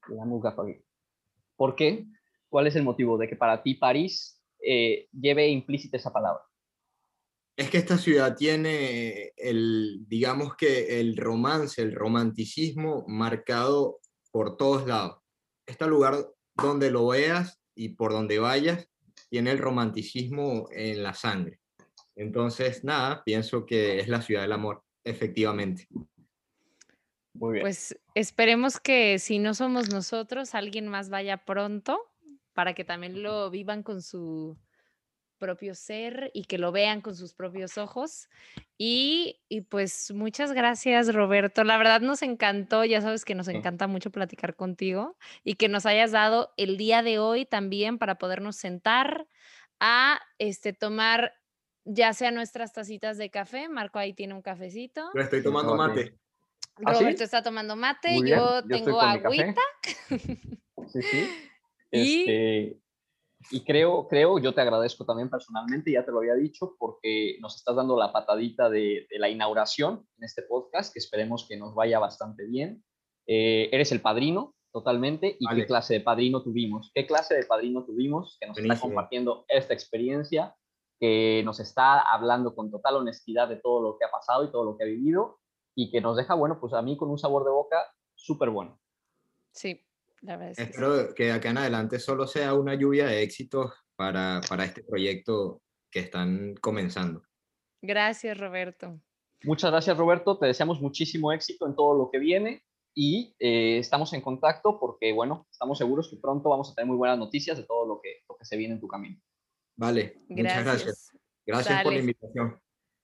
La 0.08 0.24
Muga 0.24 0.54
París. 0.54 0.78
¿Por 1.56 1.74
qué? 1.74 2.06
¿Cuál 2.48 2.66
es 2.66 2.76
el 2.76 2.84
motivo 2.84 3.18
de 3.18 3.28
que 3.28 3.36
para 3.36 3.62
ti 3.62 3.74
París 3.74 4.40
eh, 4.60 5.08
lleve 5.12 5.48
implícita 5.48 5.96
esa 5.96 6.12
palabra? 6.12 6.42
Es 7.56 7.70
que 7.70 7.78
esta 7.78 7.98
ciudad 7.98 8.36
tiene 8.36 9.32
el, 9.36 10.04
digamos 10.08 10.56
que 10.56 11.00
el 11.00 11.16
romance, 11.16 11.80
el 11.82 11.94
romanticismo 11.94 13.04
marcado 13.06 14.00
por 14.32 14.56
todos 14.56 14.86
lados. 14.86 15.18
Este 15.66 15.86
lugar 15.86 16.28
donde 16.54 16.90
lo 16.90 17.08
veas 17.08 17.60
y 17.74 17.90
por 17.90 18.12
donde 18.12 18.38
vayas, 18.38 18.88
tiene 19.30 19.50
el 19.50 19.58
romanticismo 19.58 20.68
en 20.72 21.02
la 21.02 21.14
sangre. 21.14 21.60
Entonces, 22.16 22.84
nada, 22.84 23.22
pienso 23.24 23.66
que 23.66 23.98
es 23.98 24.08
la 24.08 24.22
ciudad 24.22 24.42
del 24.42 24.52
amor, 24.52 24.82
efectivamente. 25.04 25.88
Muy 27.34 27.54
bien. 27.54 27.64
Pues 27.64 27.96
esperemos 28.14 28.80
que 28.80 29.18
si 29.18 29.38
no 29.38 29.54
somos 29.54 29.90
nosotros, 29.90 30.54
alguien 30.54 30.88
más 30.88 31.10
vaya 31.10 31.44
pronto 31.44 32.00
para 32.52 32.74
que 32.74 32.84
también 32.84 33.22
lo 33.22 33.50
vivan 33.50 33.82
con 33.82 34.00
su 34.00 34.56
propio 35.38 35.74
ser 35.74 36.30
y 36.32 36.44
que 36.44 36.58
lo 36.58 36.72
vean 36.72 37.00
con 37.00 37.14
sus 37.14 37.34
propios 37.34 37.76
ojos. 37.76 38.28
Y, 38.78 39.42
y, 39.48 39.62
pues 39.62 40.10
muchas 40.12 40.52
gracias, 40.52 41.12
Roberto. 41.12 41.64
La 41.64 41.76
verdad 41.76 42.00
nos 42.00 42.22
encantó, 42.22 42.84
ya 42.84 43.00
sabes 43.00 43.24
que 43.24 43.34
nos 43.34 43.48
encanta 43.48 43.86
mucho 43.86 44.10
platicar 44.10 44.56
contigo 44.56 45.16
y 45.42 45.54
que 45.54 45.68
nos 45.68 45.84
hayas 45.84 46.12
dado 46.12 46.54
el 46.56 46.76
día 46.76 47.02
de 47.02 47.18
hoy 47.18 47.44
también 47.44 47.98
para 47.98 48.16
podernos 48.16 48.56
sentar 48.56 49.26
a 49.80 50.20
este, 50.38 50.72
tomar 50.72 51.34
ya 51.84 52.14
sea 52.14 52.30
nuestras 52.30 52.72
tacitas 52.72 53.18
de 53.18 53.28
café. 53.30 53.68
Marco 53.68 53.98
ahí 53.98 54.14
tiene 54.14 54.34
un 54.34 54.42
cafecito. 54.42 55.10
Estoy 55.14 55.42
tomando 55.42 55.74
mate. 55.76 56.18
¿Ah, 56.84 56.92
Roberto 56.92 57.18
sí? 57.18 57.24
está 57.24 57.42
tomando 57.42 57.76
mate, 57.76 58.16
yo 58.20 58.60
yo 58.60 58.62
tengo 58.66 59.00
agüita. 59.00 59.54
Sí, 60.08 61.02
sí. 61.02 61.28
Y- 61.92 62.20
Este, 62.20 62.80
y 63.50 63.60
creo, 63.62 64.08
creo, 64.08 64.38
yo 64.38 64.52
te 64.54 64.60
agradezco 64.62 65.04
también 65.04 65.28
personalmente, 65.30 65.92
ya 65.92 66.04
te 66.04 66.10
lo 66.10 66.18
había 66.18 66.34
dicho, 66.34 66.74
porque 66.78 67.36
nos 67.40 67.56
estás 67.56 67.76
dando 67.76 67.96
la 67.96 68.10
patadita 68.12 68.68
de, 68.70 69.06
de 69.10 69.18
la 69.18 69.28
inauguración 69.28 70.04
en 70.18 70.24
este 70.24 70.42
podcast, 70.42 70.92
que 70.92 70.98
esperemos 70.98 71.46
que 71.48 71.56
nos 71.58 71.74
vaya 71.74 71.98
bastante 71.98 72.46
bien. 72.46 72.82
Eh, 73.28 73.68
eres 73.70 73.92
el 73.92 74.00
padrino, 74.00 74.54
totalmente, 74.72 75.36
y 75.38 75.44
Vale. 75.44 75.60
qué 75.60 75.66
clase 75.66 75.94
de 75.94 76.00
padrino 76.00 76.42
tuvimos. 76.42 76.90
¿Qué 76.94 77.06
clase 77.06 77.34
de 77.34 77.44
padrino 77.44 77.84
tuvimos 77.84 78.38
que 78.40 78.46
nos 78.48 78.58
está 78.58 78.80
compartiendo 78.80 79.44
esta 79.48 79.74
experiencia, 79.74 80.56
que 80.98 81.42
nos 81.44 81.60
está 81.60 82.00
hablando 82.00 82.54
con 82.56 82.70
total 82.70 82.96
honestidad 82.96 83.46
de 83.48 83.56
todo 83.56 83.82
lo 83.82 83.98
que 83.98 84.06
ha 84.06 84.10
pasado 84.10 84.44
y 84.44 84.50
todo 84.50 84.64
lo 84.64 84.76
que 84.78 84.84
ha 84.84 84.86
vivido, 84.88 85.38
y 85.74 85.90
que 85.90 86.00
nos 86.00 86.16
deja, 86.16 86.34
bueno, 86.34 86.58
pues 86.60 86.72
a 86.72 86.82
mí 86.82 86.96
con 86.96 87.10
un 87.10 87.18
sabor 87.18 87.44
de 87.44 87.50
boca 87.50 87.78
súper 88.14 88.50
bueno. 88.50 88.80
Sí, 89.52 89.84
la 90.22 90.36
verdad 90.36 90.52
es 90.52 90.58
que 90.58 90.64
sí. 90.64 90.70
Espero 90.70 91.14
que 91.14 91.32
acá 91.32 91.50
en 91.50 91.58
adelante 91.58 91.98
solo 91.98 92.26
sea 92.26 92.54
una 92.54 92.74
lluvia 92.74 93.06
de 93.06 93.22
éxitos 93.22 93.72
para, 93.96 94.40
para 94.48 94.64
este 94.64 94.82
proyecto 94.82 95.62
que 95.90 96.00
están 96.00 96.54
comenzando. 96.60 97.22
Gracias, 97.82 98.38
Roberto. 98.38 99.00
Muchas 99.44 99.70
gracias, 99.70 99.96
Roberto. 99.96 100.38
Te 100.38 100.46
deseamos 100.46 100.80
muchísimo 100.80 101.32
éxito 101.32 101.66
en 101.66 101.76
todo 101.76 101.96
lo 101.96 102.10
que 102.10 102.18
viene 102.18 102.64
y 102.94 103.34
eh, 103.38 103.78
estamos 103.78 104.12
en 104.12 104.20
contacto 104.20 104.78
porque, 104.80 105.12
bueno, 105.12 105.46
estamos 105.50 105.78
seguros 105.78 106.08
que 106.08 106.16
pronto 106.16 106.48
vamos 106.48 106.70
a 106.70 106.74
tener 106.74 106.88
muy 106.88 106.96
buenas 106.96 107.18
noticias 107.18 107.58
de 107.58 107.64
todo 107.64 107.86
lo 107.86 108.00
que, 108.00 108.22
lo 108.28 108.36
que 108.36 108.44
se 108.44 108.56
viene 108.56 108.74
en 108.74 108.80
tu 108.80 108.88
camino. 108.88 109.20
Vale, 109.76 110.22
muchas 110.28 110.64
gracias. 110.64 110.84
Gracias. 110.84 111.10
Gracias 111.46 111.82
por 111.82 111.92
la 111.92 111.98
invitación. 111.98 112.58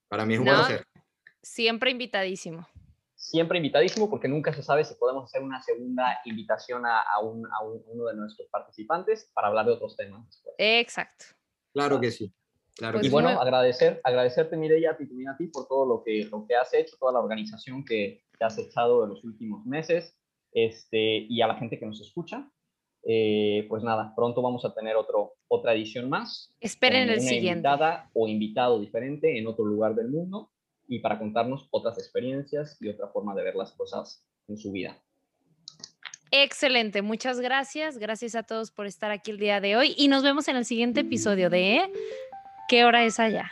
Para 0.07 0.25
mí 0.25 0.33
es 0.33 0.39
un 0.39 0.45
No, 0.45 0.53
placer. 0.53 0.85
Siempre 1.41 1.91
invitadísimo. 1.91 2.67
Siempre 3.15 3.57
invitadísimo 3.57 4.09
porque 4.09 4.27
nunca 4.27 4.51
se 4.53 4.63
sabe 4.63 4.83
si 4.83 4.95
podemos 4.95 5.25
hacer 5.25 5.43
una 5.43 5.61
segunda 5.61 6.19
invitación 6.25 6.85
a, 6.85 7.01
a 7.01 7.19
un- 7.19 7.45
a 7.47 7.63
un- 7.63 7.83
uno 7.87 8.05
de 8.05 8.15
nuestros 8.15 8.47
participantes 8.49 9.29
para 9.33 9.47
hablar 9.47 9.65
de 9.65 9.73
otros 9.73 9.95
temas. 9.95 10.25
después. 10.27 10.55
Exacto. 10.57 11.25
Claro 11.73 11.99
que 11.99 12.11
sí. 12.11 12.33
Claro 12.75 12.93
Pues 12.97 13.05
y 13.05 13.09
que 13.09 13.13
bueno, 13.13 13.29
sí. 13.29 13.35
muy- 13.35 13.41
agradecer, 13.41 14.01
agradecerte, 14.03 14.57
Mireia, 14.57 14.91
a 14.91 14.97
ti, 14.97 15.05
también 15.07 15.29
a 15.29 15.37
ti 15.37 15.47
por 15.47 15.67
todo 15.67 15.85
lo 15.85 16.03
que, 16.03 16.25
lo 16.31 16.45
que 16.47 16.55
has 16.55 16.73
hecho, 16.73 16.95
toda 16.99 17.11
la 17.13 17.19
organización 17.19 17.83
que, 17.85 18.23
que 18.37 18.43
has 18.45 18.57
echado 18.57 19.03
en 19.03 19.09
los 19.11 19.23
últimos 19.23 19.65
meses 19.65 20.17
este, 20.53 21.25
y 21.29 21.41
a 21.41 21.47
la 21.47 21.55
gente 21.55 21.77
que 21.79 21.85
nos 21.85 22.01
escucha. 22.01 22.49
Eh, 23.03 23.65
pues 23.69 23.83
nada, 23.83 24.13
pronto 24.15 24.41
vamos 24.41 24.63
a 24.65 24.73
tener 24.73 24.95
otro, 24.95 25.33
otra 25.47 25.73
edición 25.73 26.09
más. 26.09 26.53
Esperen 26.59 27.09
el 27.09 27.19
una 27.19 27.21
siguiente. 27.29 27.49
invitada 27.49 28.09
o 28.13 28.27
invitado 28.27 28.79
diferente 28.79 29.37
en 29.37 29.47
otro 29.47 29.65
lugar 29.65 29.95
del 29.95 30.09
mundo 30.09 30.51
y 30.91 30.99
para 30.99 31.17
contarnos 31.17 31.69
otras 31.71 31.97
experiencias 31.97 32.77
y 32.81 32.89
otra 32.89 33.07
forma 33.07 33.33
de 33.33 33.43
ver 33.43 33.55
las 33.55 33.71
cosas 33.71 34.27
en 34.49 34.57
su 34.57 34.73
vida. 34.73 35.01
Excelente, 36.31 37.01
muchas 37.01 37.39
gracias. 37.39 37.97
Gracias 37.97 38.35
a 38.35 38.43
todos 38.43 38.71
por 38.71 38.85
estar 38.85 39.09
aquí 39.09 39.31
el 39.31 39.37
día 39.37 39.61
de 39.61 39.77
hoy 39.77 39.95
y 39.97 40.09
nos 40.09 40.21
vemos 40.21 40.49
en 40.49 40.57
el 40.57 40.65
siguiente 40.65 40.99
episodio 40.99 41.49
de 41.49 41.89
¿Qué 42.67 42.83
hora 42.83 43.05
es 43.05 43.21
allá? 43.21 43.51